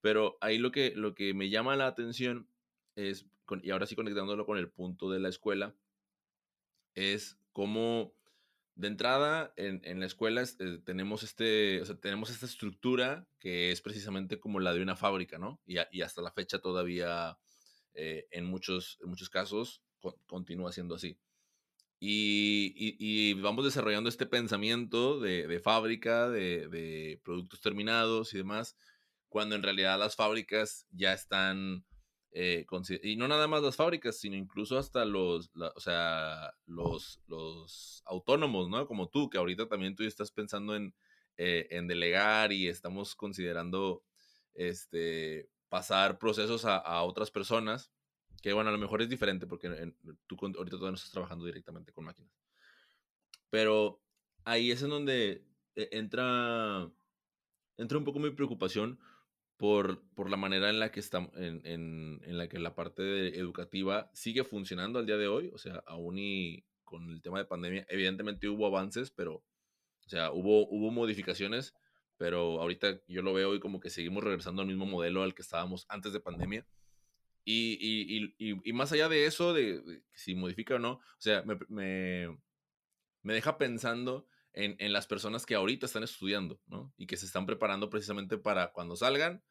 Pero 0.00 0.36
ahí 0.40 0.58
lo 0.58 0.72
que, 0.72 0.92
lo 0.96 1.14
que 1.14 1.34
me 1.34 1.50
llama 1.50 1.76
la 1.76 1.86
atención 1.86 2.48
es, 2.96 3.26
y 3.62 3.70
ahora 3.70 3.86
sí 3.86 3.94
conectándolo 3.96 4.46
con 4.46 4.58
el 4.58 4.68
punto 4.68 5.10
de 5.10 5.20
la 5.20 5.28
escuela, 5.28 5.74
es 6.94 7.38
cómo 7.52 8.14
de 8.74 8.88
entrada 8.88 9.52
en, 9.56 9.80
en 9.84 10.00
la 10.00 10.06
escuela 10.06 10.42
eh, 10.42 10.80
tenemos, 10.84 11.22
este, 11.22 11.82
tenemos 12.00 12.30
esta 12.30 12.46
estructura 12.46 13.28
que 13.38 13.70
es 13.70 13.80
precisamente 13.82 14.40
como 14.40 14.60
la 14.60 14.72
de 14.72 14.82
una 14.82 14.96
fábrica, 14.96 15.38
¿no? 15.38 15.60
Y, 15.66 15.76
y 15.90 16.02
hasta 16.02 16.22
la 16.22 16.32
fecha 16.32 16.58
todavía 16.58 17.38
eh, 17.94 18.26
en, 18.30 18.46
muchos, 18.46 18.98
en 19.02 19.10
muchos 19.10 19.28
casos 19.28 19.82
continúa 20.26 20.72
siendo 20.72 20.94
así. 20.94 21.18
Y, 22.04 23.34
vamos 23.34 23.64
desarrollando 23.64 24.08
este 24.08 24.26
pensamiento 24.26 25.20
de, 25.20 25.60
fábrica, 25.60 26.28
de, 26.28 27.20
productos 27.22 27.60
terminados 27.60 28.34
y 28.34 28.38
demás, 28.38 28.76
cuando 29.28 29.54
en 29.54 29.62
realidad 29.62 30.00
las 30.00 30.16
fábricas 30.16 30.84
ya 30.90 31.12
están, 31.12 31.84
eh, 32.32 32.66
y 33.04 33.14
no 33.14 33.28
nada 33.28 33.46
más 33.46 33.62
las 33.62 33.76
fábricas, 33.76 34.18
sino 34.18 34.34
incluso 34.36 34.78
hasta 34.78 35.04
los, 35.04 35.52
o 35.54 35.80
sea, 35.80 36.52
los, 36.66 37.20
los 37.28 38.02
autónomos, 38.04 38.68
¿no? 38.68 38.84
Como 38.88 39.08
tú, 39.08 39.30
que 39.30 39.38
ahorita 39.38 39.68
también 39.68 39.94
tú 39.94 40.02
estás 40.02 40.32
pensando 40.32 40.74
en, 40.74 40.96
eh, 41.36 41.68
en 41.70 41.86
delegar 41.86 42.52
y 42.52 42.66
estamos 42.66 43.14
considerando 43.14 44.02
este, 44.54 45.48
pasar 45.68 46.18
procesos 46.18 46.64
a, 46.64 46.78
a 46.78 47.04
otras 47.04 47.30
personas 47.30 47.92
que 48.42 48.52
bueno, 48.52 48.70
a 48.70 48.72
lo 48.72 48.78
mejor 48.78 49.00
es 49.00 49.08
diferente 49.08 49.46
porque 49.46 49.94
tú 50.26 50.36
ahorita 50.40 50.76
todavía 50.76 50.90
no 50.90 50.96
estás 50.96 51.12
trabajando 51.12 51.46
directamente 51.46 51.92
con 51.92 52.04
máquinas. 52.04 52.32
Pero 53.50 54.02
ahí 54.44 54.72
es 54.72 54.82
en 54.82 54.90
donde 54.90 55.46
e, 55.76 55.88
entra, 55.92 56.90
entra 57.76 57.98
un 57.98 58.04
poco 58.04 58.18
mi 58.18 58.30
preocupación 58.30 58.98
por, 59.56 60.02
por 60.14 60.28
la 60.28 60.36
manera 60.36 60.70
en 60.70 60.80
la 60.80 60.90
que 60.90 60.98
está, 60.98 61.18
en, 61.36 61.64
en, 61.64 62.20
en, 62.24 62.36
la 62.36 62.48
que 62.48 62.58
la 62.58 62.74
parte 62.74 63.38
educativa 63.38 64.10
sigue 64.12 64.42
funcionando 64.42 64.98
al 64.98 65.06
día 65.06 65.16
de 65.16 65.28
hoy. 65.28 65.50
O 65.54 65.58
sea, 65.58 65.84
aún 65.86 66.18
y 66.18 66.64
con 66.82 67.10
el 67.10 67.22
tema 67.22 67.38
de 67.38 67.44
pandemia, 67.44 67.86
evidentemente 67.88 68.48
hubo 68.48 68.66
avances, 68.66 69.12
pero, 69.12 69.34
o 69.34 70.08
sea, 70.08 70.32
hubo, 70.32 70.68
hubo 70.68 70.90
modificaciones, 70.90 71.74
pero 72.16 72.60
ahorita 72.60 73.00
yo 73.06 73.22
lo 73.22 73.32
veo 73.32 73.54
y 73.54 73.60
como 73.60 73.78
que 73.78 73.88
seguimos 73.88 74.24
regresando 74.24 74.62
al 74.62 74.68
mismo 74.68 74.84
modelo 74.84 75.22
al 75.22 75.34
que 75.34 75.42
estábamos 75.42 75.86
antes 75.88 76.12
de 76.12 76.20
pandemia 76.20 76.66
y, 77.44 77.78
y, 77.80 78.34
y, 78.38 78.60
y, 78.62 78.72
más 78.72 78.92
allá 78.92 79.08
de 79.08 79.26
eso, 79.26 79.52
de, 79.52 80.02
si 80.14 80.34
modifica 80.34 80.76
o 80.76 80.78
no, 80.78 80.92
o 80.92 81.00
sea, 81.18 81.42
me, 81.42 81.58
me, 81.68 82.38
me 83.22 83.34
deja 83.34 83.58
pensando 83.58 84.26
en, 84.52 84.76
en, 84.78 84.92
las 84.92 85.06
personas 85.06 85.44
que 85.44 85.56
ahorita 85.56 85.86
están 85.86 86.04
estudiando, 86.04 86.60
¿no? 86.66 86.92
Y 86.96 87.06
que 87.06 87.16
se 87.16 87.26
están 87.26 87.46
preparando 87.46 87.90
precisamente 87.90 88.38
para 88.38 88.72
cuando 88.72 88.96
salgan, 88.96 89.42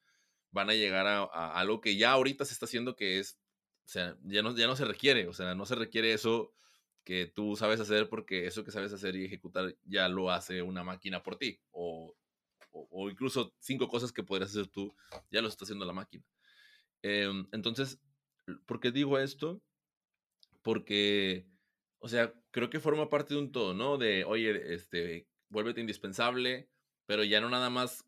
van 0.51 0.69
a 0.69 0.73
llegar 0.73 1.06
a, 1.08 1.23
a, 1.23 1.60
algo 1.60 1.82
que 1.82 1.97
ya 1.97 2.12
ahorita 2.12 2.45
se 2.45 2.54
está 2.54 2.65
haciendo, 2.65 2.95
que 2.95 3.19
es, 3.19 3.39
o 3.86 3.89
sea, 3.89 4.17
ya 4.23 4.41
no, 4.41 4.56
ya 4.56 4.67
no 4.67 4.75
se 4.77 4.86
requiere, 4.86 5.27
o 5.27 5.34
sea, 5.34 5.54
no 5.54 5.65
se 5.65 5.75
requiere 5.75 6.13
eso 6.13 6.54
que 7.04 7.25
tú 7.25 7.58
sabes 7.58 7.80
hacer 7.80 8.08
porque 8.10 8.45
eso 8.45 8.63
que 8.63 8.71
sabes 8.71 8.93
hacer 8.93 9.15
y 9.15 9.25
ejecutar 9.25 9.75
ya 9.84 10.08
lo 10.08 10.32
hace 10.32 10.62
una 10.62 10.84
máquina 10.84 11.23
por 11.23 11.38
ti, 11.38 11.60
o, 11.71 12.15
o, 12.71 12.88
o 12.89 13.10
incluso 13.10 13.54
cinco 13.60 13.89
cosas 13.89 14.13
que 14.13 14.23
podrías 14.23 14.51
hacer 14.51 14.67
tú, 14.67 14.95
ya 15.30 15.41
lo 15.41 15.49
está 15.49 15.65
haciendo 15.65 15.84
la 15.84 15.93
máquina. 15.93 16.23
Em, 17.03 17.47
entonces, 17.51 17.99
¿por 18.65 18.79
qué 18.79 18.91
digo 18.91 19.17
esto? 19.17 19.61
Porque, 20.61 21.47
o 21.99 22.07
sea, 22.07 22.33
creo 22.51 22.69
que 22.69 22.79
forma 22.79 23.09
parte 23.09 23.33
de 23.33 23.39
un 23.39 23.51
todo, 23.51 23.73
¿no? 23.73 23.97
De, 23.97 24.23
oye, 24.25 24.73
este, 24.73 25.27
vuélvete 25.49 25.81
indispensable, 25.81 26.69
pero 27.05 27.23
ya 27.23 27.41
no 27.41 27.49
nada 27.49 27.69
más 27.69 28.05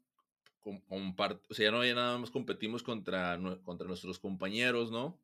o 0.65 1.53
sea, 1.53 1.65
ya 1.65 1.71
no 1.71 1.84
ya 1.86 1.93
nada 1.93 2.17
más 2.17 2.32
competimos 2.32 2.84
contra, 2.84 3.39
contra 3.63 3.88
nuestros 3.88 4.19
compañeros, 4.19 4.91
¿no? 4.91 5.19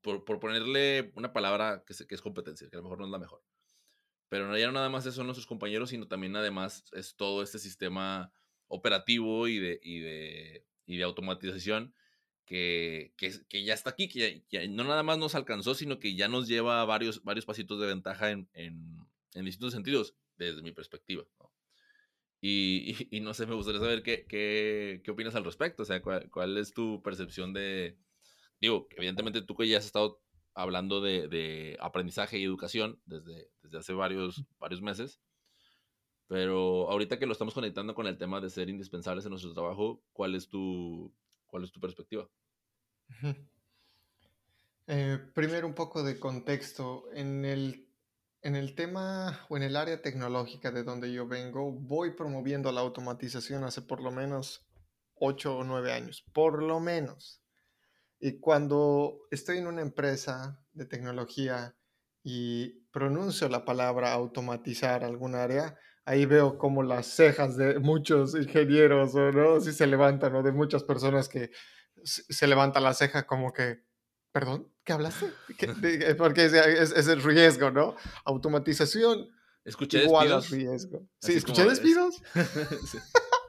por, 0.00 0.24
por, 0.24 0.40
ponerle 0.40 1.12
una 1.16 1.32
palabra 1.32 1.84
que, 1.86 1.94
que 2.06 2.14
es 2.14 2.22
competencia, 2.22 2.68
que 2.68 2.76
a 2.76 2.78
lo 2.78 2.84
mejor 2.84 2.98
no 2.98 3.06
es 3.06 3.10
la 3.10 3.18
mejor. 3.18 3.42
Pero 4.28 4.46
no 4.48 4.56
ya 4.56 4.66
no 4.66 4.72
nada 4.72 4.88
más 4.88 5.04
son 5.04 5.26
nuestros 5.26 5.46
compañeros, 5.46 5.90
sino 5.90 6.08
también 6.08 6.34
además 6.36 6.84
es 6.92 7.16
todo 7.16 7.42
este 7.42 7.58
sistema 7.58 8.32
operativo 8.68 9.48
y 9.48 9.58
de, 9.58 9.80
y 9.82 10.00
de, 10.00 10.66
y 10.86 10.96
de 10.96 11.04
automatización 11.04 11.94
que, 12.50 13.12
que, 13.48 13.64
ya 13.64 13.74
está 13.74 13.90
aquí, 13.90 14.08
que, 14.08 14.42
no 14.68 14.82
nada 14.82 15.04
más 15.04 15.18
nos 15.18 15.36
alcanzó, 15.36 15.76
sino 15.76 16.00
que 16.00 16.16
ya 16.16 16.26
nos 16.26 16.48
lleva 16.48 16.84
varios, 16.84 17.22
varios 17.22 17.46
pasitos 17.46 17.80
de 17.80 17.86
ventaja 17.86 18.32
en, 18.32 18.48
en, 18.54 18.96
en 19.34 19.44
distintos 19.44 19.72
sentidos, 19.72 20.16
desde 20.36 20.60
mi 20.60 20.72
perspectiva. 20.72 21.24
Y, 22.40 23.06
y, 23.16 23.20
no 23.20 23.34
sé, 23.34 23.46
me 23.46 23.54
gustaría 23.54 23.78
saber 23.78 24.02
qué, 24.02 24.26
qué, 24.26 25.00
qué 25.04 25.10
opinas 25.12 25.36
al 25.36 25.44
respecto, 25.44 25.84
o 25.84 25.86
sea, 25.86 26.02
cuál, 26.02 26.28
cuál, 26.28 26.58
es 26.58 26.72
tu 26.72 27.00
percepción 27.02 27.52
de, 27.52 27.96
digo, 28.60 28.88
evidentemente 28.96 29.42
tú 29.42 29.54
que 29.54 29.68
ya 29.68 29.78
has 29.78 29.86
estado 29.86 30.20
hablando 30.52 31.00
de, 31.00 31.28
de 31.28 31.76
aprendizaje 31.78 32.38
y 32.38 32.44
educación 32.44 33.00
desde, 33.04 33.48
desde 33.62 33.78
hace 33.78 33.92
varios, 33.92 34.44
varios 34.58 34.82
meses, 34.82 35.20
pero 36.26 36.90
ahorita 36.90 37.16
que 37.20 37.26
lo 37.26 37.32
estamos 37.32 37.54
conectando 37.54 37.94
con 37.94 38.08
el 38.08 38.18
tema 38.18 38.40
de 38.40 38.50
ser 38.50 38.68
indispensables 38.68 39.24
en 39.24 39.30
nuestro 39.30 39.54
trabajo, 39.54 40.02
¿cuál 40.12 40.34
es 40.34 40.48
tu, 40.48 41.14
cuál 41.50 41.64
es 41.64 41.72
tu 41.72 41.80
perspectiva? 41.80 42.28
Eh, 44.86 45.18
primero 45.34 45.66
un 45.66 45.74
poco 45.74 46.02
de 46.02 46.18
contexto. 46.18 47.04
En 47.12 47.44
el, 47.44 47.88
en 48.42 48.56
el 48.56 48.74
tema 48.74 49.46
o 49.48 49.56
en 49.56 49.62
el 49.62 49.76
área 49.76 50.00
tecnológica 50.00 50.70
de 50.70 50.84
donde 50.84 51.12
yo 51.12 51.26
vengo, 51.26 51.72
voy 51.72 52.14
promoviendo 52.14 52.72
la 52.72 52.80
automatización 52.80 53.64
hace 53.64 53.82
por 53.82 54.00
lo 54.02 54.10
menos 54.10 54.66
ocho 55.14 55.58
o 55.58 55.64
nueve 55.64 55.92
años, 55.92 56.24
por 56.32 56.62
lo 56.62 56.80
menos. 56.80 57.42
Y 58.18 58.40
cuando 58.40 59.20
estoy 59.30 59.58
en 59.58 59.66
una 59.66 59.82
empresa 59.82 60.62
de 60.72 60.86
tecnología 60.86 61.76
y 62.22 62.80
pronuncio 62.90 63.48
la 63.48 63.64
palabra 63.64 64.12
automatizar 64.12 65.04
algún 65.04 65.34
área, 65.34 65.78
ahí 66.04 66.26
veo 66.26 66.58
como 66.58 66.82
las 66.82 67.06
cejas 67.06 67.56
de 67.56 67.78
muchos 67.78 68.34
ingenieros, 68.34 69.14
o 69.14 69.32
no, 69.32 69.60
si 69.60 69.72
se 69.72 69.86
levantan, 69.86 70.34
o 70.34 70.42
de 70.42 70.52
muchas 70.52 70.84
personas 70.84 71.28
que 71.28 71.50
se 72.02 72.46
levanta 72.46 72.80
la 72.80 72.94
ceja 72.94 73.26
como 73.26 73.52
que, 73.52 73.84
perdón, 74.32 74.72
¿qué 74.84 74.92
hablaste? 74.92 75.26
Porque 76.18 76.46
es, 76.46 77.08
el 77.08 77.22
riesgo, 77.22 77.70
¿no? 77.70 77.96
Automatización 78.24 79.28
escuché 79.64 80.04
igual 80.04 80.28
despidos. 80.28 80.50
riesgo. 80.50 81.08
Sí, 81.20 81.34
escuché 81.34 81.64
despidos. 81.64 82.22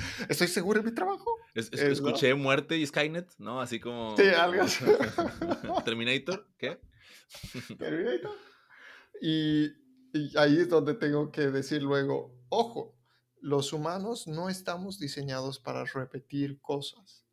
¿Estoy 0.28 0.48
seguro 0.48 0.80
en 0.80 0.86
mi 0.86 0.92
trabajo? 0.92 1.36
escuché 1.54 2.34
muerte 2.34 2.76
y 2.76 2.86
Skynet, 2.86 3.28
¿no? 3.38 3.60
Así 3.60 3.80
como... 3.80 4.16
Sí, 4.16 4.28
algo. 4.28 4.64
Terminator, 5.84 6.48
¿qué? 6.58 6.80
Terminator. 7.78 8.36
Y, 9.20 9.68
y 10.12 10.36
ahí 10.36 10.58
es 10.60 10.68
donde 10.68 10.94
tengo 10.94 11.30
que 11.30 11.42
decir 11.50 11.82
luego, 11.82 12.34
ojo, 12.48 12.96
los 13.40 13.72
humanos 13.72 14.26
no 14.26 14.48
estamos 14.48 14.98
diseñados 14.98 15.58
para 15.58 15.84
repetir 15.84 16.60
cosas. 16.60 17.24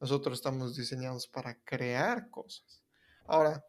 Nosotros 0.00 0.38
estamos 0.38 0.76
diseñados 0.76 1.28
para 1.28 1.62
crear 1.62 2.28
cosas. 2.30 2.82
Ahora, 3.26 3.64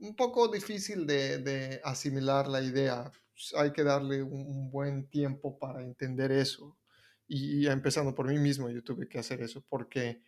un 0.00 0.14
poco 0.14 0.48
difícil 0.48 1.06
de, 1.06 1.80
asimilar 1.82 2.48
la 2.48 2.62
idea. 2.62 3.10
Pues, 3.32 3.52
hay 3.56 3.72
que 3.72 3.82
darle 3.82 4.22
un, 4.22 4.70
buen 4.70 5.08
tiempo 5.08 5.58
para 5.58 5.82
entender 5.82 6.30
eso. 6.30 6.78
Y, 7.26 7.66
empezando 7.66 8.14
por 8.14 8.28
mí 8.28 8.38
mismo, 8.38 8.70
yo 8.70 8.84
tuve 8.84 9.08
que 9.08 9.18
hacer 9.18 9.42
eso 9.42 9.64
porque 9.68 10.22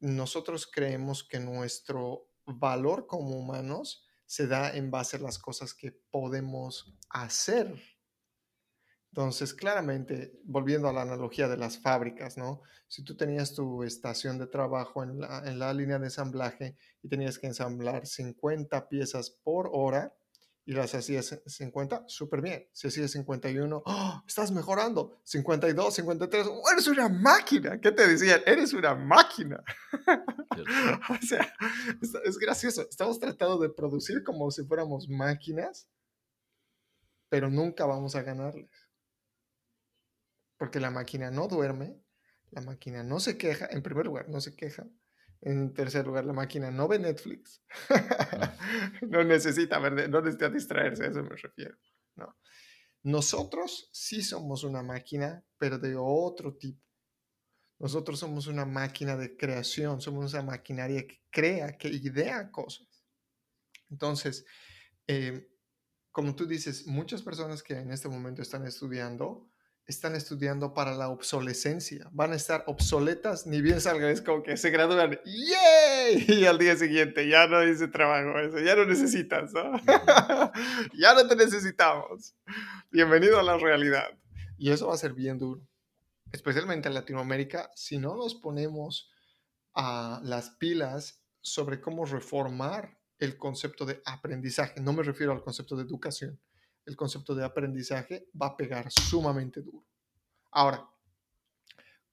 nosotros 0.00 0.70
creemos 0.70 1.24
que 1.24 1.40
nuestro 1.40 2.28
valor 2.44 3.06
como 3.06 3.36
humanos 3.36 4.06
se 4.32 4.46
da 4.46 4.74
en 4.74 4.90
base 4.90 5.18
a 5.18 5.20
las 5.20 5.38
cosas 5.38 5.74
que 5.74 5.92
podemos 5.92 6.96
hacer. 7.10 7.78
Entonces, 9.10 9.52
claramente, 9.52 10.40
volviendo 10.44 10.88
a 10.88 10.92
la 10.94 11.02
analogía 11.02 11.48
de 11.48 11.58
las 11.58 11.76
fábricas, 11.76 12.38
¿no? 12.38 12.62
Si 12.88 13.04
tú 13.04 13.14
tenías 13.14 13.52
tu 13.52 13.82
estación 13.82 14.38
de 14.38 14.46
trabajo 14.46 15.02
en 15.02 15.20
la, 15.20 15.42
en 15.44 15.58
la 15.58 15.74
línea 15.74 15.98
de 15.98 16.06
ensamblaje 16.06 16.78
y 17.02 17.10
tenías 17.10 17.38
que 17.38 17.48
ensamblar 17.48 18.06
50 18.06 18.88
piezas 18.88 19.28
por 19.28 19.68
hora, 19.70 20.14
y 20.64 20.72
las 20.72 20.94
hacías 20.94 21.40
50, 21.44 22.04
súper 22.06 22.40
bien. 22.40 22.68
Si 22.72 22.86
hacías 22.86 23.10
51, 23.10 23.82
¡oh! 23.84 24.22
estás 24.26 24.52
mejorando. 24.52 25.20
52, 25.24 25.94
53, 25.94 26.46
eres 26.72 26.86
una 26.86 27.08
máquina. 27.08 27.80
¿Qué 27.80 27.90
te 27.90 28.06
decían? 28.06 28.40
Eres 28.46 28.72
una 28.72 28.94
máquina. 28.94 29.62
o 31.10 31.26
sea, 31.26 31.52
es, 32.00 32.38
gracioso. 32.38 32.82
Estamos 32.88 33.18
tratando 33.18 33.58
de 33.58 33.70
producir 33.70 34.22
como 34.22 34.50
si 34.50 34.64
fuéramos 34.64 35.08
máquinas, 35.08 35.88
pero 37.28 37.50
nunca 37.50 37.84
vamos 37.84 38.14
a 38.14 38.22
ganarles. 38.22 38.70
Porque 40.58 40.78
la 40.78 40.90
máquina 40.90 41.32
no 41.32 41.48
duerme, 41.48 42.00
la 42.50 42.60
máquina 42.60 43.02
no 43.02 43.18
se 43.18 43.36
queja, 43.36 43.66
en 43.70 43.82
primer 43.82 44.06
lugar, 44.06 44.28
no 44.28 44.40
se 44.40 44.54
queja. 44.54 44.86
En 45.42 45.74
tercer 45.74 46.06
lugar, 46.06 46.24
la 46.24 46.32
máquina 46.32 46.70
no 46.70 46.86
ve 46.86 47.00
Netflix. 47.00 47.60
no 49.02 49.24
necesita 49.24 49.80
ver, 49.80 50.08
no 50.08 50.20
necesita 50.20 50.48
distraerse, 50.48 51.04
a 51.04 51.08
eso 51.08 51.22
me 51.22 51.36
refiero. 51.36 51.76
No. 52.14 52.36
Nosotros 53.02 53.88
sí 53.92 54.22
somos 54.22 54.62
una 54.62 54.82
máquina, 54.82 55.44
pero 55.58 55.78
de 55.78 55.96
otro 55.98 56.56
tipo. 56.56 56.80
Nosotros 57.80 58.20
somos 58.20 58.46
una 58.46 58.64
máquina 58.64 59.16
de 59.16 59.36
creación, 59.36 60.00
somos 60.00 60.32
una 60.32 60.44
maquinaria 60.44 61.04
que 61.04 61.20
crea, 61.30 61.76
que 61.76 61.88
idea 61.88 62.48
cosas. 62.52 63.04
Entonces, 63.90 64.44
eh, 65.08 65.48
como 66.12 66.36
tú 66.36 66.46
dices, 66.46 66.86
muchas 66.86 67.22
personas 67.22 67.64
que 67.64 67.74
en 67.74 67.90
este 67.90 68.08
momento 68.08 68.42
están 68.42 68.64
estudiando 68.64 69.51
están 69.86 70.14
estudiando 70.14 70.74
para 70.74 70.94
la 70.94 71.08
obsolescencia. 71.08 72.08
Van 72.12 72.32
a 72.32 72.36
estar 72.36 72.64
obsoletas, 72.66 73.46
ni 73.46 73.60
bien 73.60 73.80
salgan, 73.80 74.10
es 74.10 74.22
como 74.22 74.42
que 74.42 74.56
se 74.56 74.70
gradúan, 74.70 75.18
¡yay! 75.24 76.24
Y 76.28 76.46
al 76.46 76.58
día 76.58 76.76
siguiente 76.76 77.28
ya 77.28 77.46
no 77.46 77.60
dice 77.60 77.88
trabajo, 77.88 78.38
eso, 78.38 78.58
ya 78.60 78.76
no 78.76 78.84
necesitas, 78.84 79.52
¿no? 79.52 79.72
ya 80.94 81.14
no 81.14 81.26
te 81.26 81.36
necesitamos. 81.36 82.34
Bienvenido 82.90 83.38
a 83.38 83.42
la 83.42 83.56
realidad. 83.56 84.08
Y 84.56 84.70
eso 84.70 84.88
va 84.88 84.94
a 84.94 84.98
ser 84.98 85.12
bien 85.12 85.38
duro, 85.38 85.66
especialmente 86.30 86.88
en 86.88 86.94
Latinoamérica, 86.94 87.70
si 87.74 87.98
no 87.98 88.16
nos 88.16 88.34
ponemos 88.34 89.10
a 89.74 90.20
las 90.22 90.50
pilas 90.50 91.22
sobre 91.40 91.80
cómo 91.80 92.04
reformar 92.04 92.98
el 93.18 93.36
concepto 93.36 93.84
de 93.84 94.00
aprendizaje. 94.04 94.80
No 94.80 94.92
me 94.92 95.02
refiero 95.02 95.32
al 95.32 95.42
concepto 95.42 95.76
de 95.76 95.82
educación 95.82 96.40
el 96.86 96.96
concepto 96.96 97.34
de 97.34 97.44
aprendizaje 97.44 98.28
va 98.40 98.48
a 98.48 98.56
pegar 98.56 98.90
sumamente 98.90 99.60
duro. 99.60 99.86
Ahora, 100.50 100.88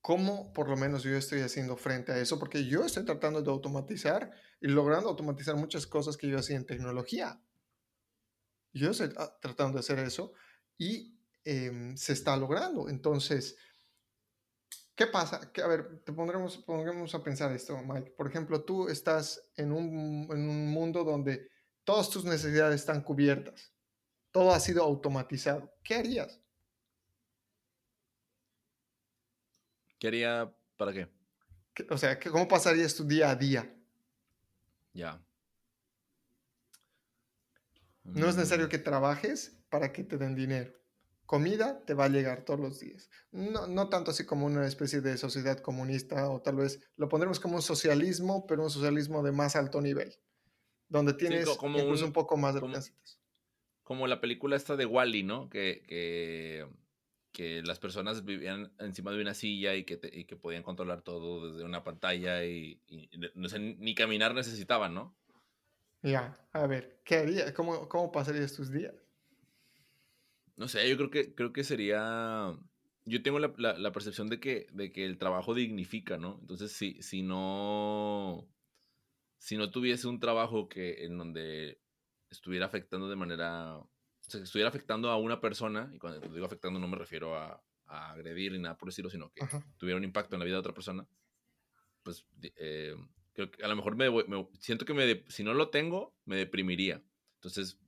¿cómo 0.01 0.53
por 0.53 0.69
lo 0.69 0.77
menos 0.77 1.03
yo 1.03 1.15
estoy 1.15 1.41
haciendo 1.41 1.75
frente 1.75 2.11
a 2.11 2.19
eso? 2.19 2.39
Porque 2.39 2.65
yo 2.65 2.85
estoy 2.85 3.05
tratando 3.05 3.41
de 3.41 3.49
automatizar 3.49 4.31
y 4.61 4.67
logrando 4.67 5.09
automatizar 5.09 5.55
muchas 5.55 5.87
cosas 5.87 6.17
que 6.17 6.27
yo 6.27 6.37
hacía 6.37 6.57
en 6.57 6.65
tecnología. 6.65 7.41
Yo 8.71 8.91
estoy 8.91 9.09
tratando 9.41 9.73
de 9.73 9.79
hacer 9.79 9.99
eso 9.99 10.33
y 10.77 11.17
em, 11.43 11.97
se 11.97 12.13
está 12.13 12.37
logrando. 12.37 12.87
Entonces, 12.87 13.57
¿qué 14.95 15.07
pasa? 15.07 15.51
Que, 15.51 15.61
a 15.61 15.67
ver, 15.67 16.03
te 16.05 16.13
pondremos, 16.13 16.57
pondremos 16.59 17.15
a 17.15 17.23
pensar 17.23 17.51
esto, 17.51 17.77
Mike. 17.81 18.11
Por 18.11 18.27
ejemplo, 18.27 18.63
tú 18.63 18.87
estás 18.87 19.51
en 19.55 19.71
un, 19.71 20.27
en 20.31 20.49
un 20.49 20.71
mundo 20.71 21.03
donde 21.03 21.49
todas 21.83 22.09
tus 22.11 22.23
necesidades 22.25 22.81
están 22.81 23.01
cubiertas 23.01 23.73
todo 24.31 24.51
ha 24.51 24.59
sido 24.59 24.83
automatizado. 24.83 25.73
¿Qué 25.83 25.95
harías? 25.95 26.39
¿Qué 29.99 30.07
haría 30.07 30.53
para 30.77 30.93
qué? 30.93 31.09
O 31.89 31.97
sea, 31.97 32.19
¿cómo 32.19 32.47
pasarías 32.47 32.95
tu 32.95 33.05
día 33.05 33.29
a 33.29 33.35
día? 33.35 33.73
Ya. 34.93 35.21
No 38.03 38.27
es 38.27 38.35
necesario 38.35 38.67
mm. 38.67 38.69
que 38.69 38.79
trabajes 38.79 39.57
para 39.69 39.91
que 39.91 40.03
te 40.03 40.17
den 40.17 40.35
dinero. 40.35 40.73
Comida 41.25 41.83
te 41.85 41.93
va 41.93 42.05
a 42.05 42.09
llegar 42.09 42.43
todos 42.43 42.59
los 42.59 42.79
días. 42.79 43.09
No, 43.31 43.67
no 43.67 43.87
tanto 43.89 44.11
así 44.11 44.25
como 44.25 44.47
una 44.47 44.65
especie 44.65 44.99
de 45.01 45.15
sociedad 45.17 45.59
comunista 45.59 46.27
o 46.29 46.41
tal 46.41 46.55
vez 46.55 46.79
lo 46.95 47.07
pondremos 47.07 47.39
como 47.39 47.57
un 47.57 47.61
socialismo, 47.61 48.47
pero 48.47 48.63
un 48.63 48.71
socialismo 48.71 49.21
de 49.21 49.31
más 49.31 49.55
alto 49.55 49.79
nivel, 49.79 50.17
donde 50.87 51.13
tienes 51.13 51.47
incluso 51.47 52.05
un, 52.05 52.13
poco 52.13 52.35
más 52.35 52.55
de 52.55 52.61
como, 52.61 52.73
como 53.89 54.05
la 54.05 54.21
película 54.21 54.55
esta 54.55 54.75
de 54.75 54.85
Wally, 54.85 55.23
¿no? 55.23 55.49
Que, 55.49 55.81
que, 57.31 57.63
las 57.63 57.79
personas 57.79 58.23
vivían 58.23 58.71
encima 58.77 59.11
de 59.11 59.19
una 59.19 59.33
silla 59.33 59.73
y 59.73 59.83
que, 59.83 59.99
y 60.13 60.25
que 60.25 60.35
podían 60.35 60.61
controlar 60.61 61.01
todo 61.01 61.49
desde 61.51 61.65
una 61.65 61.83
pantalla 61.83 62.45
y, 62.45 62.79
no 63.33 63.49
sé, 63.49 63.57
ni 63.57 63.95
caminar 63.95 64.35
necesitaban, 64.35 64.93
¿no? 64.93 65.17
Ya, 66.03 66.37
a 66.53 66.67
ver, 66.67 67.01
¿qué 67.03 67.15
haría? 67.15 67.51
¿Cómo, 67.55 67.89
¿Cómo 67.89 68.11
pasarías 68.11 68.53
tus 68.53 68.71
días? 68.71 68.93
No 70.55 70.67
sé, 70.67 70.87
yo 70.87 70.95
creo 70.95 71.09
que, 71.09 71.33
creo 71.33 71.51
que 71.51 71.63
sería... 71.63 72.55
Yo 73.05 73.23
tengo 73.23 73.39
la, 73.39 73.51
la, 73.57 73.91
percepción 73.91 74.29
de 74.29 74.39
que, 74.39 74.67
de 74.71 74.91
que 74.91 75.03
el 75.03 75.17
trabajo 75.17 75.55
dignifica, 75.55 76.19
¿no? 76.19 76.37
Entonces, 76.41 76.73
si, 76.73 77.01
si 77.01 77.23
no... 77.23 78.47
Si 79.39 79.57
no 79.57 79.71
tuviese 79.71 80.07
un 80.07 80.19
trabajo 80.19 80.69
que, 80.69 81.05
en 81.05 81.17
donde 81.17 81.79
estuviera 82.29 82.65
afectando 82.65 83.09
de 83.09 83.15
manera, 83.15 83.77
o 83.77 83.89
sea, 84.19 84.39
que 84.39 84.45
estuviera 84.45 84.69
afectando 84.69 85.09
a 85.09 85.17
una 85.17 85.41
persona, 85.41 85.89
y 85.93 85.97
cuando 85.97 86.19
digo 86.27 86.45
afectando 86.45 86.79
no 86.79 86.87
me 86.87 86.97
refiero 86.97 87.35
a, 87.35 87.61
agredir 87.85 88.51
ni 88.51 88.59
nada 88.59 88.77
por 88.77 88.89
decirlo, 88.89 89.09
sino 89.09 89.31
que 89.33 89.43
tuviera 89.77 89.97
un 89.97 90.03
impacto 90.03 90.35
en 90.35 90.39
la 90.39 90.45
vida 90.45 90.57
de 90.57 90.59
otra 90.59 90.75
persona, 90.75 91.07
pues 92.03 92.23
eh, 92.43 92.95
creo 93.33 93.49
que 93.49 93.63
a 93.63 93.67
lo 93.67 93.75
mejor 93.75 93.95
me, 93.95 94.07
siento 94.59 94.85
que 94.85 94.93
me, 94.93 95.23
si 95.27 95.43
no 95.43 95.55
lo 95.55 95.69
tengo, 95.69 96.15
me 96.25 96.35
deprimiría. 96.35 97.01
Entonces, 97.35 97.79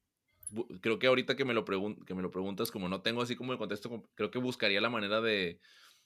creo 0.82 0.98
que 0.98 1.06
ahorita 1.06 1.36
que 1.36 1.46
me, 1.46 1.54
lo 1.54 1.66
que 1.66 2.16
me 2.16 2.22
lo 2.24 2.32
preguntas, 2.32 2.72
como 2.72 2.90
no 2.90 3.02
tengo 3.02 3.22
así 3.22 3.36
como 3.36 3.52
el 3.52 3.60
contexto, 3.60 4.10
creo 4.16 4.32
que 4.32 4.40
buscaría 4.40 4.82
la 4.82 4.90
manera 4.90 5.22
de, 5.22 5.60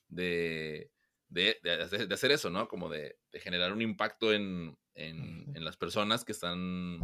de, 0.10 0.92
de, 1.30 1.58
de 1.62 2.14
hacer 2.14 2.32
eso, 2.32 2.50
¿no? 2.50 2.68
Como 2.68 2.90
de, 2.90 3.18
generar 3.34 3.72
un 3.72 3.82
impacto 3.82 4.34
en, 4.34 4.78
en, 4.94 5.56
en, 5.56 5.64
las 5.64 5.78
personas 5.78 6.26
que 6.26 6.32
están 6.32 7.00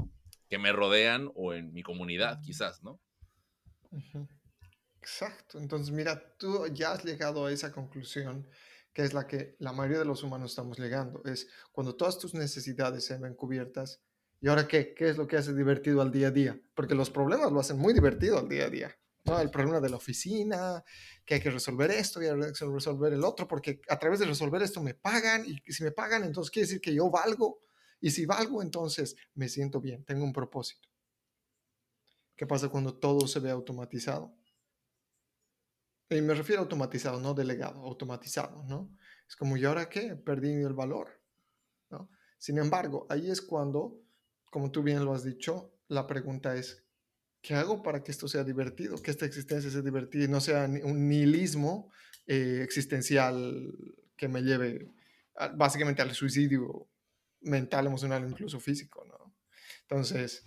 que 0.51 0.59
me 0.59 0.71
rodean 0.71 1.31
o 1.33 1.53
en 1.53 1.73
mi 1.73 1.81
comunidad, 1.81 2.41
quizás, 2.43 2.83
¿no? 2.83 3.01
Exacto. 4.99 5.57
Entonces, 5.57 5.91
mira, 5.91 6.35
tú 6.37 6.67
ya 6.73 6.91
has 6.91 7.03
llegado 7.03 7.45
a 7.47 7.51
esa 7.51 7.71
conclusión 7.71 8.47
que 8.93 9.03
es 9.03 9.13
la 9.13 9.25
que 9.25 9.55
la 9.59 9.71
mayoría 9.71 9.99
de 9.99 10.05
los 10.05 10.21
humanos 10.21 10.51
estamos 10.51 10.77
llegando. 10.77 11.23
Es 11.23 11.47
cuando 11.71 11.95
todas 11.95 12.19
tus 12.19 12.33
necesidades 12.33 13.05
se 13.05 13.17
ven 13.17 13.33
cubiertas, 13.33 14.03
¿Y 14.43 14.47
ahora 14.47 14.67
qué? 14.67 14.95
¿Qué 14.95 15.07
es 15.07 15.17
lo 15.17 15.27
que 15.27 15.37
hace 15.37 15.53
divertido 15.53 16.01
al 16.01 16.11
día 16.11 16.29
a 16.29 16.31
día? 16.31 16.59
Porque 16.73 16.95
los 16.95 17.11
problemas 17.11 17.51
lo 17.51 17.59
hacen 17.59 17.77
muy 17.77 17.93
divertido 17.93 18.39
al 18.39 18.49
día 18.49 18.65
a 18.65 18.69
día. 18.69 18.99
¿no? 19.23 19.39
El 19.39 19.51
problema 19.51 19.79
de 19.79 19.89
la 19.89 19.97
oficina, 19.97 20.83
que 21.23 21.35
hay 21.35 21.39
que 21.39 21.51
resolver 21.51 21.91
esto 21.91 22.19
y 22.23 22.25
hay 22.25 22.51
que 22.51 22.65
resolver 22.65 23.13
el 23.13 23.23
otro, 23.23 23.47
porque 23.47 23.81
a 23.87 23.99
través 23.99 24.19
de 24.19 24.25
resolver 24.25 24.63
esto 24.63 24.81
me 24.81 24.95
pagan 24.95 25.45
y 25.45 25.71
si 25.71 25.83
me 25.83 25.91
pagan, 25.91 26.23
entonces 26.23 26.49
quiere 26.49 26.65
decir 26.65 26.81
que 26.81 26.95
yo 26.95 27.11
valgo. 27.11 27.61
Y 28.01 28.11
si 28.11 28.25
valgo, 28.25 28.61
entonces 28.61 29.15
me 29.35 29.47
siento 29.47 29.79
bien, 29.79 30.03
tengo 30.03 30.25
un 30.25 30.33
propósito. 30.33 30.89
¿Qué 32.35 32.45
pasa 32.45 32.67
cuando 32.69 32.97
todo 32.97 33.27
se 33.27 33.39
ve 33.39 33.51
automatizado? 33.51 34.35
Y 36.09 36.19
me 36.21 36.33
refiero 36.33 36.61
a 36.61 36.63
automatizado, 36.63 37.21
no 37.21 37.33
delegado, 37.33 37.81
automatizado, 37.81 38.63
¿no? 38.63 38.97
Es 39.27 39.35
como, 39.37 39.55
¿y 39.55 39.63
ahora 39.63 39.87
qué? 39.87 40.15
Perdí 40.15 40.51
el 40.51 40.73
valor. 40.73 41.21
Sin 42.37 42.57
embargo, 42.57 43.05
ahí 43.09 43.29
es 43.29 43.39
cuando 43.39 44.01
como 44.51 44.69
tú 44.69 44.83
bien 44.83 45.03
lo 45.03 45.13
has 45.13 45.23
dicho, 45.23 45.73
la 45.87 46.05
pregunta 46.05 46.55
es, 46.55 46.83
¿qué 47.41 47.55
hago 47.55 47.81
para 47.81 48.03
que 48.03 48.11
esto 48.11 48.27
sea 48.27 48.43
divertido? 48.43 49.01
Que 49.01 49.09
esta 49.09 49.25
existencia 49.25 49.71
sea 49.71 49.81
divertida 49.81 50.25
y 50.25 50.27
no 50.27 50.41
sea 50.41 50.65
un 50.83 51.07
nihilismo 51.07 51.89
eh, 52.27 52.59
existencial 52.61 53.73
que 54.15 54.27
me 54.27 54.41
lleve 54.41 54.91
básicamente 55.55 56.01
al 56.01 56.13
suicidio 56.13 56.87
mental, 57.41 57.87
emocional, 57.87 58.27
incluso 58.27 58.59
físico, 58.59 59.05
¿no? 59.05 59.35
Entonces, 59.83 60.43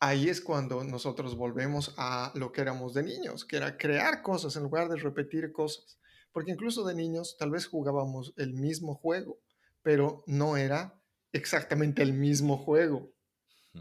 ahí 0.00 0.28
es 0.28 0.40
cuando 0.40 0.82
nosotros 0.84 1.36
volvemos 1.36 1.94
a 1.96 2.32
lo 2.34 2.50
que 2.50 2.60
éramos 2.60 2.94
de 2.94 3.02
niños, 3.02 3.44
que 3.44 3.56
era 3.56 3.76
crear 3.76 4.22
cosas 4.22 4.56
en 4.56 4.64
lugar 4.64 4.88
de 4.88 4.96
repetir 4.96 5.52
cosas. 5.52 5.98
Porque 6.32 6.50
incluso 6.50 6.84
de 6.84 6.94
niños 6.94 7.36
tal 7.38 7.50
vez 7.50 7.66
jugábamos 7.66 8.32
el 8.36 8.54
mismo 8.54 8.94
juego, 8.94 9.38
pero 9.82 10.24
no 10.26 10.56
era 10.56 10.98
exactamente 11.32 12.02
el 12.02 12.14
mismo 12.14 12.56
juego. 12.56 13.12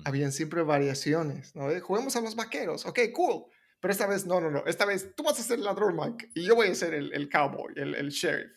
Habían 0.05 0.31
siempre 0.31 0.61
variaciones, 0.63 1.55
¿no? 1.55 1.67
juguemos 1.81 2.15
a 2.15 2.21
los 2.21 2.35
vaqueros, 2.35 2.85
ok, 2.85 2.99
cool. 3.13 3.45
Pero 3.81 3.91
esta 3.91 4.05
vez, 4.05 4.27
no, 4.27 4.39
no, 4.39 4.51
no. 4.51 4.63
Esta 4.67 4.85
vez 4.85 5.15
tú 5.15 5.23
vas 5.23 5.39
a 5.39 5.43
ser 5.43 5.57
el 5.57 5.65
ladrón, 5.65 5.95
Mike, 5.95 6.31
y 6.35 6.45
yo 6.45 6.55
voy 6.55 6.67
a 6.67 6.75
ser 6.75 6.93
el, 6.93 7.11
el 7.13 7.29
cowboy, 7.29 7.73
el, 7.75 7.95
el, 7.95 8.09
sheriff. 8.09 8.51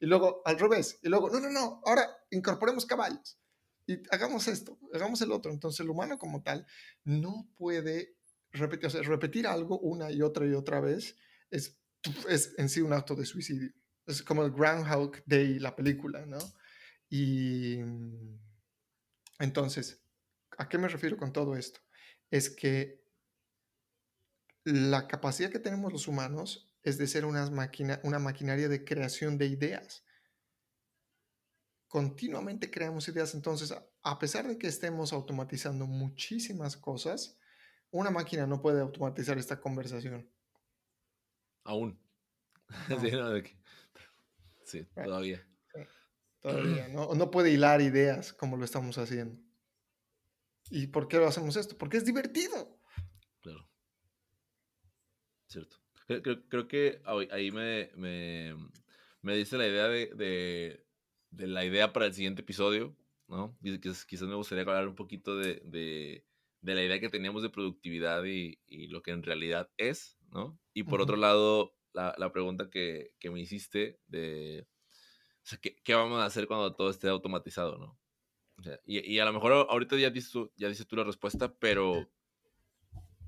Y 0.00 0.06
luego 0.06 0.42
al 0.44 0.58
revés. 0.58 0.98
Y 1.02 1.08
luego, 1.08 1.30
no, 1.30 1.40
no, 1.40 1.50
no. 1.50 1.82
Ahora 1.84 2.08
incorporemos 2.30 2.86
caballos. 2.86 3.38
Y 3.86 4.02
hagamos 4.10 4.46
esto, 4.48 4.78
hagamos 4.92 5.20
el 5.22 5.32
otro. 5.32 5.50
Entonces 5.50 5.80
el 5.80 5.90
humano 5.90 6.18
como 6.18 6.42
tal 6.42 6.66
no 7.04 7.48
puede 7.56 8.16
repetir, 8.52 8.86
o 8.86 8.90
sea, 8.90 9.02
repetir 9.02 9.46
algo 9.46 9.78
una 9.80 10.10
y 10.10 10.22
otra 10.22 10.46
y 10.46 10.52
otra 10.52 10.80
vez 10.80 11.16
es, 11.50 11.78
es 12.28 12.54
en 12.58 12.68
sí 12.68 12.80
un 12.80 12.92
acto 12.92 13.14
de 13.14 13.26
suicidio. 13.26 13.72
Es 14.06 14.22
como 14.22 14.44
el 14.44 14.52
Groundhog 14.52 15.22
Day, 15.26 15.58
la 15.58 15.74
película, 15.74 16.24
¿no? 16.26 16.38
Y 17.08 17.78
mm, 17.78 18.38
entonces, 19.38 20.02
¿a 20.58 20.68
qué 20.68 20.78
me 20.78 20.88
refiero 20.88 21.16
con 21.16 21.32
todo 21.32 21.56
esto? 21.56 21.80
Es 22.30 22.50
que 22.50 23.04
la 24.64 25.08
capacidad 25.08 25.50
que 25.50 25.58
tenemos 25.58 25.92
los 25.92 26.08
humanos 26.08 26.67
es 26.88 26.98
de 26.98 27.06
ser 27.06 27.24
una, 27.24 27.50
máquina, 27.50 28.00
una 28.04 28.18
maquinaria 28.18 28.68
de 28.68 28.84
creación 28.84 29.38
de 29.38 29.46
ideas. 29.46 30.04
Continuamente 31.86 32.70
creamos 32.70 33.08
ideas, 33.08 33.34
entonces, 33.34 33.74
a 34.02 34.18
pesar 34.18 34.46
de 34.46 34.58
que 34.58 34.66
estemos 34.66 35.12
automatizando 35.12 35.86
muchísimas 35.86 36.76
cosas, 36.76 37.38
una 37.90 38.10
máquina 38.10 38.46
no 38.46 38.60
puede 38.60 38.80
automatizar 38.80 39.38
esta 39.38 39.60
conversación. 39.60 40.30
Aún. 41.64 41.98
sí, 44.64 44.84
todavía 44.94 45.48
todavía, 46.40 46.88
¿no? 46.92 47.14
No 47.14 47.30
puede 47.30 47.50
hilar 47.50 47.80
ideas 47.80 48.32
como 48.32 48.56
lo 48.56 48.64
estamos 48.64 48.98
haciendo. 48.98 49.40
¿Y 50.70 50.88
por 50.88 51.08
qué 51.08 51.16
lo 51.16 51.26
hacemos 51.26 51.56
esto? 51.56 51.76
Porque 51.78 51.96
es 51.96 52.04
divertido. 52.04 52.78
Claro. 53.40 53.68
Cierto. 55.46 55.77
Creo, 56.08 56.68
que 56.68 57.00
ahí 57.30 57.50
me, 57.50 57.90
me, 57.94 59.36
dice 59.36 59.58
la 59.58 59.66
idea 59.68 59.88
de, 59.88 60.82
de, 61.30 61.46
la 61.46 61.64
idea 61.64 61.92
para 61.92 62.06
el 62.06 62.14
siguiente 62.14 62.42
episodio, 62.42 62.96
¿no? 63.28 63.56
Que 63.62 63.78
quizás 63.80 64.28
me 64.28 64.34
gustaría 64.34 64.64
hablar 64.64 64.88
un 64.88 64.94
poquito 64.94 65.36
de, 65.36 65.60
de, 65.64 66.24
la 66.62 66.82
idea 66.82 66.98
que 66.98 67.10
teníamos 67.10 67.42
de 67.42 67.50
productividad 67.50 68.24
y, 68.24 68.58
y, 68.66 68.88
lo 68.88 69.02
que 69.02 69.10
en 69.10 69.22
realidad 69.22 69.70
es, 69.76 70.18
¿no? 70.30 70.58
Y 70.72 70.84
por 70.84 71.00
otro 71.00 71.16
lado, 71.16 71.74
la, 71.92 72.14
la 72.18 72.32
pregunta 72.32 72.70
que, 72.70 73.12
que 73.18 73.30
me 73.30 73.40
hiciste 73.40 74.00
de 74.06 74.66
o 75.48 75.50
sea, 75.50 75.58
¿qué, 75.60 75.94
vamos 75.94 76.20
a 76.20 76.26
hacer 76.26 76.46
cuando 76.46 76.74
todo 76.74 76.90
esté 76.90 77.08
automatizado, 77.08 77.78
no? 77.78 77.98
y, 78.84 79.18
a 79.18 79.24
lo 79.24 79.32
mejor 79.32 79.52
ahorita 79.70 79.96
ya 79.96 80.10
dices, 80.10 80.34
ya 80.56 80.68
dices 80.68 80.86
tú 80.86 80.96
la 80.96 81.04
respuesta, 81.04 81.54
pero, 81.58 82.06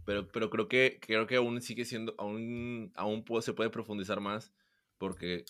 pero, 0.05 0.29
pero 0.29 0.51
creo, 0.51 0.69
que, 0.69 0.99
creo 1.01 1.27
que 1.27 1.37
aún 1.37 1.61
sigue 1.61 1.85
siendo, 1.85 2.15
aún, 2.19 2.93
aún 2.95 3.25
se 3.41 3.53
puede 3.53 3.71
profundizar 3.71 4.21
más, 4.21 4.53
porque 4.99 5.45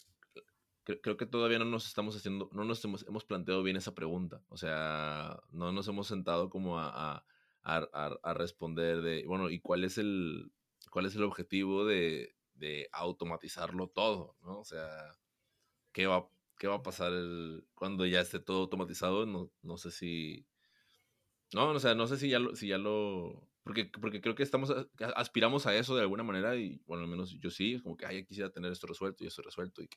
creo 1.03 1.17
que 1.17 1.27
todavía 1.27 1.59
no 1.59 1.65
nos 1.65 1.87
estamos 1.87 2.17
haciendo, 2.17 2.51
no 2.53 2.65
nos 2.65 2.85
hemos, 2.85 3.07
hemos, 3.07 3.25
planteado 3.25 3.63
bien 3.63 3.77
esa 3.77 3.95
pregunta. 3.95 4.43
O 4.49 4.57
sea, 4.57 5.41
no 5.51 5.73
nos 5.73 5.89
hemos 5.89 6.07
sentado 6.07 6.51
como 6.51 6.79
a, 6.79 7.25
a, 7.63 7.77
a, 8.23 8.35
responder 8.35 9.03
de, 9.03 9.25
bueno, 9.27 9.51
¿y 9.51 9.61
cuál 9.61 9.85
es 9.85 9.99
el, 9.99 10.53
cuál 10.91 11.07
es 11.07 11.15
el 11.15 11.25
objetivo 11.25 11.85
de, 11.85 12.35
de 12.55 12.89
automatizarlo 12.93 13.89
todo? 13.89 14.37
¿no? 14.43 14.61
O 14.61 14.65
sea, 14.65 14.89
¿qué 15.93 16.07
va, 16.07 16.29
qué 16.61 16.69
va 16.69 16.77
a 16.77 16.83
pasar 16.83 17.13
cuando 17.75 18.05
ya 18.07 18.21
esté 18.21 18.39
todo 18.39 18.61
automatizado. 18.61 19.27
No, 19.27 19.51
no 19.63 19.79
sé 19.79 19.91
si. 19.91 20.47
No, 21.55 21.71
o 21.71 21.81
sea, 21.81 21.95
no 21.95 22.07
sé 22.07 22.19
si 22.19 22.29
ya 22.29 22.39
lo. 22.39 22.55
Si 22.55 22.69
ya 22.69 22.79
lo 22.79 23.50
porque, 23.71 23.85
porque 24.01 24.21
creo 24.21 24.35
que 24.35 24.43
estamos 24.43 24.75
aspiramos 25.15 25.65
a 25.65 25.77
eso 25.77 25.95
de 25.95 26.01
alguna 26.01 26.25
manera 26.25 26.57
y, 26.57 26.83
bueno, 26.89 27.05
al 27.05 27.09
menos 27.09 27.39
yo 27.39 27.51
sí, 27.51 27.79
como 27.81 27.97
que, 27.97 28.05
ay, 28.05 28.25
quisiera 28.25 28.51
tener 28.51 28.73
esto 28.73 28.89
resuelto 28.89 29.23
y 29.23 29.29
esto 29.29 29.43
resuelto 29.43 29.81
y 29.81 29.89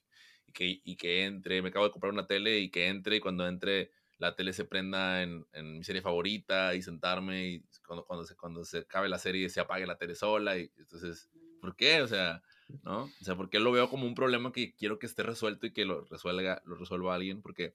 que, 0.53 0.81
y 0.83 0.95
que, 0.95 1.25
entre, 1.25 1.59
me 1.63 1.69
acabo 1.69 1.85
de 1.85 1.91
comprar 1.91 2.13
una 2.13 2.27
tele 2.27 2.59
y 2.59 2.69
que 2.69 2.85
entre 2.85 3.15
y 3.15 3.19
cuando 3.19 3.47
entre 3.47 3.89
la 4.19 4.35
tele 4.35 4.53
se 4.53 4.65
prenda 4.65 5.23
en, 5.23 5.47
en 5.53 5.79
mi 5.79 5.83
serie 5.83 6.03
favorita 6.03 6.75
y 6.75 6.83
sentarme 6.83 7.47
y 7.47 7.65
cuando, 7.83 8.05
cuando, 8.05 8.25
se, 8.25 8.35
cuando 8.35 8.63
se 8.63 8.77
acabe 8.77 9.09
la 9.09 9.17
serie 9.17 9.49
se 9.49 9.59
apague 9.59 9.87
la 9.87 9.97
tele 9.97 10.13
sola 10.13 10.55
y 10.55 10.69
entonces, 10.77 11.31
¿por 11.59 11.75
qué? 11.75 12.03
O 12.03 12.07
sea, 12.07 12.43
¿no? 12.83 13.05
O 13.05 13.23
sea, 13.23 13.35
porque 13.35 13.59
lo 13.59 13.71
veo 13.71 13.89
como 13.89 14.05
un 14.05 14.13
problema 14.13 14.51
que 14.51 14.75
quiero 14.75 14.99
que 14.99 15.07
esté 15.07 15.23
resuelto 15.23 15.65
y 15.65 15.73
que 15.73 15.85
lo 15.85 16.05
resuelva, 16.05 16.61
lo 16.65 16.75
resuelva 16.75 17.15
alguien, 17.15 17.41
porque 17.41 17.73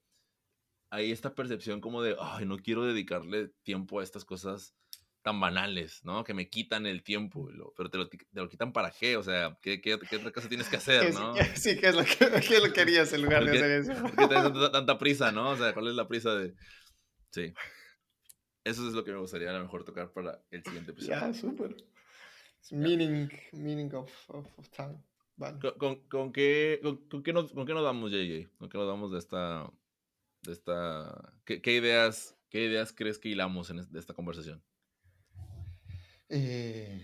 hay 0.91 1.11
esta 1.11 1.35
percepción 1.35 1.81
como 1.81 2.03
de, 2.03 2.15
ay, 2.21 2.47
no 2.47 2.59
quiero 2.59 2.85
dedicarle 2.85 3.49
tiempo 3.65 3.99
a 3.99 4.05
estas 4.05 4.25
cosas 4.25 4.77
tan 5.23 5.41
banales, 5.41 6.01
¿no? 6.05 6.25
Que 6.25 6.35
me 6.35 6.49
quitan 6.49 6.87
el 6.87 7.03
tiempo, 7.03 7.49
pero 7.77 7.91
te 7.91 7.99
lo, 7.99 8.09
te 8.09 8.19
lo, 8.33 8.49
quitan 8.49 8.73
para 8.73 8.91
qué, 8.91 9.17
o 9.17 9.23
sea, 9.23 9.59
¿qué, 9.61 9.81
qué, 9.81 9.99
qué 9.99 10.17
otra 10.17 10.33
cosa 10.33 10.49
tienes 10.49 10.69
que 10.69 10.77
hacer, 10.79 11.13
no? 11.15 11.35
Sí, 11.57 11.79
¿qué 11.79 11.89
es 11.89 11.95
lo 11.95 12.05
que, 12.05 12.61
lo 12.61 12.73
querías 12.73 13.13
en 13.13 13.23
lugar 13.23 13.45
de 13.45 13.51
hacer 13.51 13.71
eso? 13.71 13.93
¿Por 14.01 14.17
qué 14.17 14.27
tienes 14.27 14.73
tanta, 14.73 14.99
prisa, 14.99 15.33
no? 15.33 15.51
O 15.51 15.57
sea, 15.57 15.75
¿cuál 15.75 15.89
es 15.89 15.95
la 15.95 16.09
prisa 16.09 16.35
de...? 16.35 16.55
Sí. 17.31 17.53
Eso 18.65 18.87
es 18.87 18.95
lo 18.95 19.05
que 19.05 19.13
me 19.13 19.19
gustaría 19.19 19.51
a 19.51 19.55
lo 19.55 19.63
mejor 19.63 19.85
tocar 19.85 20.13
para 20.13 20.43
el 20.51 20.63
siguiente 20.63 20.93
episodio. 20.93 21.21
Ya, 21.21 21.33
súper 21.33 21.77
meaning, 22.73 23.31
meaning 23.53 23.95
of, 23.95 24.11
of, 24.29 24.69
time. 24.71 25.03
¿Con, 25.79 26.03
con, 26.09 26.33
qué, 26.33 26.81
con, 26.83 27.23
qué 27.23 27.33
nos, 27.33 27.53
¿Con 27.53 27.65
qué 27.65 27.73
nos 27.73 27.85
damos, 27.85 28.11
JJ? 28.11 28.49
¿Con 28.59 28.69
qué 28.69 28.79
nos 28.79 28.89
damos 28.89 29.13
de 29.13 29.19
esta... 29.19 29.71
De 30.43 30.53
esta 30.53 31.33
¿qué, 31.45 31.61
qué 31.61 31.73
ideas, 31.73 32.37
¿Qué 32.49 32.65
ideas 32.65 32.93
crees 32.93 33.19
que 33.19 33.29
hilamos 33.29 33.71
en 33.71 33.91
de 33.91 33.99
esta 33.99 34.15
conversación? 34.15 34.63
Eh, 36.29 37.03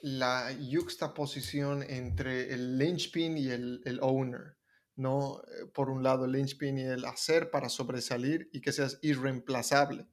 la 0.00 0.52
juxtaposición 0.60 1.82
entre 1.84 2.52
el 2.52 2.76
linchpin 2.76 3.38
y 3.38 3.48
el, 3.48 3.80
el, 3.84 4.00
owner. 4.00 4.56
¿no? 4.96 5.42
Eh, 5.42 5.66
por 5.72 5.90
un 5.90 6.02
lado, 6.02 6.24
el 6.24 6.32
linchpin 6.32 6.78
y 6.78 6.82
el 6.82 7.04
hacer 7.04 7.50
para 7.50 7.68
sobresalir 7.68 8.50
y 8.52 8.60
que 8.60 8.72
seas 8.72 8.98
irreemplazable. 9.02 10.06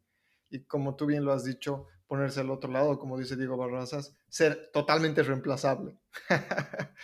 Y 0.49 0.63
como 0.65 0.95
tú 0.95 1.05
bien 1.05 1.25
lo 1.25 1.33
has 1.33 1.43
dicho, 1.43 1.87
ponerse 2.09 2.39
al 2.39 2.49
otro 2.49 2.71
lado, 2.71 2.97
como 2.97 3.19
dice 3.19 3.35
Diego 3.35 3.55
Barrazas, 3.55 4.15
ser 4.29 4.71
totalmente 4.73 5.21
reemplazable. 5.21 5.99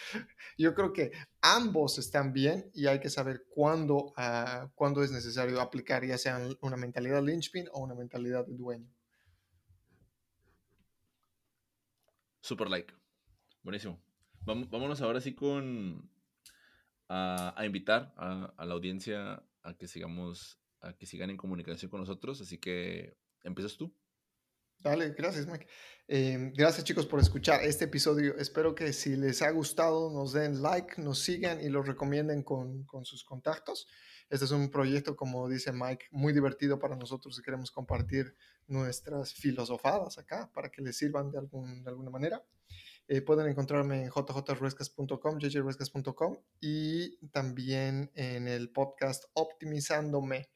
Yo 0.58 0.74
creo 0.74 0.93
que 0.93 1.12
ambos 1.41 1.99
están 1.99 2.34
bien 2.34 2.72
y 2.74 2.88
hay 2.88 2.99
que 2.99 3.12
saber 3.12 3.45
cuándo, 3.49 4.14
uh, 4.18 4.68
cuándo 4.74 5.04
es 5.04 5.12
necesario 5.12 5.62
aplicar 5.62 6.04
ya 6.04 6.18
sea 6.18 6.39
una 6.62 6.76
mentalidad 6.76 7.22
linchpin 7.22 7.68
o 7.72 7.82
una 7.82 7.93
mentalidad 7.93 8.47
de 8.47 8.56
dueño. 8.56 8.95
Super 12.46 12.70
like. 12.70 12.93
Buenísimo. 13.64 14.00
Vámonos 14.46 15.02
ahora 15.02 15.20
sí 15.20 15.34
con 15.34 16.12
a, 17.10 17.56
a 17.58 17.66
invitar 17.66 18.14
a, 18.18 18.54
a, 18.56 18.66
la 18.68 18.76
audiencia 18.76 19.43
a 19.64 19.76
que 19.76 19.88
sigamos, 19.88 20.60
a 20.80 20.96
que 20.96 21.08
sigan 21.08 21.32
en 21.32 21.38
comunicación 21.38 21.89
con 21.89 22.02
nosotros. 22.02 22.41
Así 22.41 22.60
que 22.60 23.18
empiezas 23.43 23.78
tú. 23.78 23.91
Dale, 24.78 25.16
gracias, 25.18 25.48
Mike. 25.48 25.66
Em, 26.08 26.54
gracias, 26.54 26.86
chicos, 26.86 27.08
por 27.08 27.20
escuchar 27.20 27.64
este 27.64 27.86
episodio. 27.86 28.38
Espero 28.38 28.76
que 28.76 28.93
si 28.93 29.16
les 29.16 29.41
ha 29.41 29.50
gustado, 29.50 30.12
nos 30.12 30.34
den 30.34 30.62
like, 30.62 31.02
nos 31.02 31.18
sigan 31.18 31.60
y 31.60 31.70
lo 31.70 31.82
recomienden 31.82 32.43
con, 32.43 32.84
con 32.84 33.06
sus 33.06 33.24
contactos. 33.24 33.88
Este 34.30 34.45
es 34.45 34.51
un 34.51 34.69
proyecto, 34.69 35.15
como 35.15 35.47
dice 35.47 35.71
Mike, 35.71 36.07
muy 36.11 36.34
divertido 36.34 36.80
para 36.80 36.95
nosotros 36.95 37.38
y 37.38 37.41
queremos 37.41 37.71
compartir 37.71 38.36
nuestras 38.67 39.34
filosofadas 39.34 40.17
acá 40.17 40.51
para 40.53 40.69
que 40.69 40.82
les 40.82 40.97
sirvan 40.97 41.32
de, 41.32 41.38
algún, 41.38 41.84
de 41.84 41.89
alguna 41.89 42.09
manera. 42.09 42.43
Eh, 43.07 43.21
pueden 43.21 43.47
encontrarme 43.47 44.03
en 44.03 44.09
jjrescas.com, 44.09 45.39
jjrescas.com 45.39 46.38
y 46.59 47.17
también 47.28 48.11
en 48.15 48.47
el 48.47 48.71
podcast 48.71 49.26
Optimizándome 49.34 50.49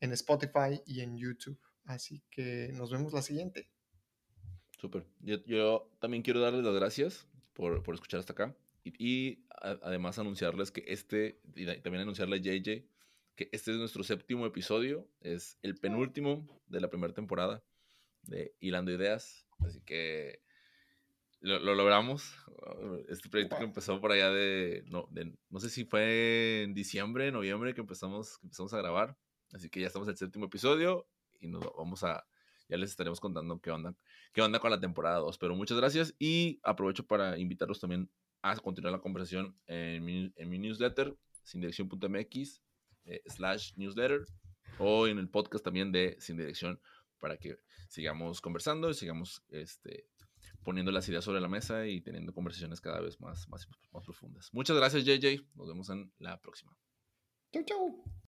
en 0.00 0.12
Spotify 0.12 0.80
y 0.86 1.00
en 1.00 1.18
YouTube. 1.18 1.60
Así 1.84 2.22
que 2.30 2.70
nos 2.72 2.90
vemos 2.90 3.12
la 3.12 3.22
siguiente. 3.22 3.68
Súper. 4.78 5.06
Yo, 5.20 5.90
también 6.00 6.22
quiero 6.22 6.40
darles 6.40 6.64
las 6.64 6.74
gracias 6.74 7.28
por, 7.52 7.82
por 7.82 7.94
escuchar 7.94 8.20
hasta 8.20 8.32
acá. 8.32 8.56
Y, 8.82 9.44
además 9.50 10.18
anunciarles 10.18 10.70
que 10.70 10.84
este, 10.86 11.38
y 11.54 11.66
también 11.66 12.02
anunciarle 12.02 12.36
a 12.36 12.40
JJ, 12.40 12.86
que 13.36 13.48
este 13.52 13.72
es 13.72 13.78
nuestro 13.78 14.02
séptimo 14.04 14.46
episodio, 14.46 15.08
es 15.20 15.58
el 15.62 15.76
penúltimo 15.76 16.60
de 16.66 16.80
la 16.80 16.90
primera 16.90 17.14
temporada 17.14 17.62
de 18.22 18.54
Hilando 18.60 18.92
Ideas. 18.92 19.46
Así 19.60 19.80
que 19.80 20.42
lo, 21.40 21.58
logramos. 21.74 22.34
Este 23.08 23.28
proyecto 23.28 23.56
que 23.56 23.64
empezó 23.64 24.00
por 24.00 24.12
allá 24.12 24.30
de 24.30 24.84
no, 24.86 25.08
de, 25.10 25.32
no 25.48 25.60
sé 25.60 25.70
si 25.70 25.84
fue 25.84 26.62
en 26.62 26.74
diciembre, 26.74 27.32
noviembre 27.32 27.74
que 27.74 27.80
empezamos, 27.80 28.38
que 28.38 28.46
empezamos 28.46 28.74
a 28.74 28.78
grabar. 28.78 29.16
Así 29.52 29.68
que 29.70 29.80
ya 29.80 29.86
estamos 29.86 30.06
en 30.08 30.12
el 30.12 30.18
séptimo 30.18 30.46
episodio 30.46 31.08
y 31.40 31.48
nos 31.48 31.64
vamos 31.76 32.04
a, 32.04 32.26
ya 32.68 32.76
les 32.76 32.90
estaremos 32.90 33.20
contando 33.20 33.60
qué 33.60 33.70
onda, 33.70 33.94
qué 34.32 34.42
onda 34.42 34.60
con 34.60 34.70
la 34.70 34.80
temporada 34.80 35.18
2. 35.18 35.38
Pero 35.38 35.56
muchas 35.56 35.78
gracias 35.78 36.14
y 36.18 36.60
aprovecho 36.62 37.06
para 37.06 37.38
invitarlos 37.38 37.80
también 37.80 38.10
a 38.42 38.56
continuar 38.56 38.92
la 38.92 39.00
conversación 39.00 39.56
en 39.66 40.04
mi, 40.04 40.32
en 40.36 40.48
mi 40.48 40.58
newsletter, 40.58 41.16
sindirección.mx, 41.44 42.62
eh, 43.04 43.22
slash 43.26 43.72
newsletter, 43.76 44.26
o 44.78 45.06
en 45.06 45.18
el 45.18 45.28
podcast 45.28 45.64
también 45.64 45.92
de 45.92 46.16
Sin 46.20 46.36
Dirección, 46.36 46.80
para 47.18 47.36
que 47.36 47.58
sigamos 47.88 48.40
conversando 48.40 48.90
y 48.90 48.94
sigamos 48.94 49.42
este, 49.50 50.08
poniendo 50.62 50.92
las 50.92 51.08
ideas 51.08 51.24
sobre 51.24 51.40
la 51.40 51.48
mesa 51.48 51.86
y 51.86 52.00
teniendo 52.00 52.32
conversaciones 52.32 52.80
cada 52.80 53.00
vez 53.00 53.20
más, 53.20 53.48
más, 53.48 53.68
más 53.92 54.04
profundas. 54.04 54.48
Muchas 54.52 54.76
gracias, 54.76 55.04
JJ. 55.04 55.44
Nos 55.54 55.68
vemos 55.68 55.90
en 55.90 56.12
la 56.18 56.40
próxima. 56.40 56.76
Chau, 57.52 57.64
chau. 57.64 58.10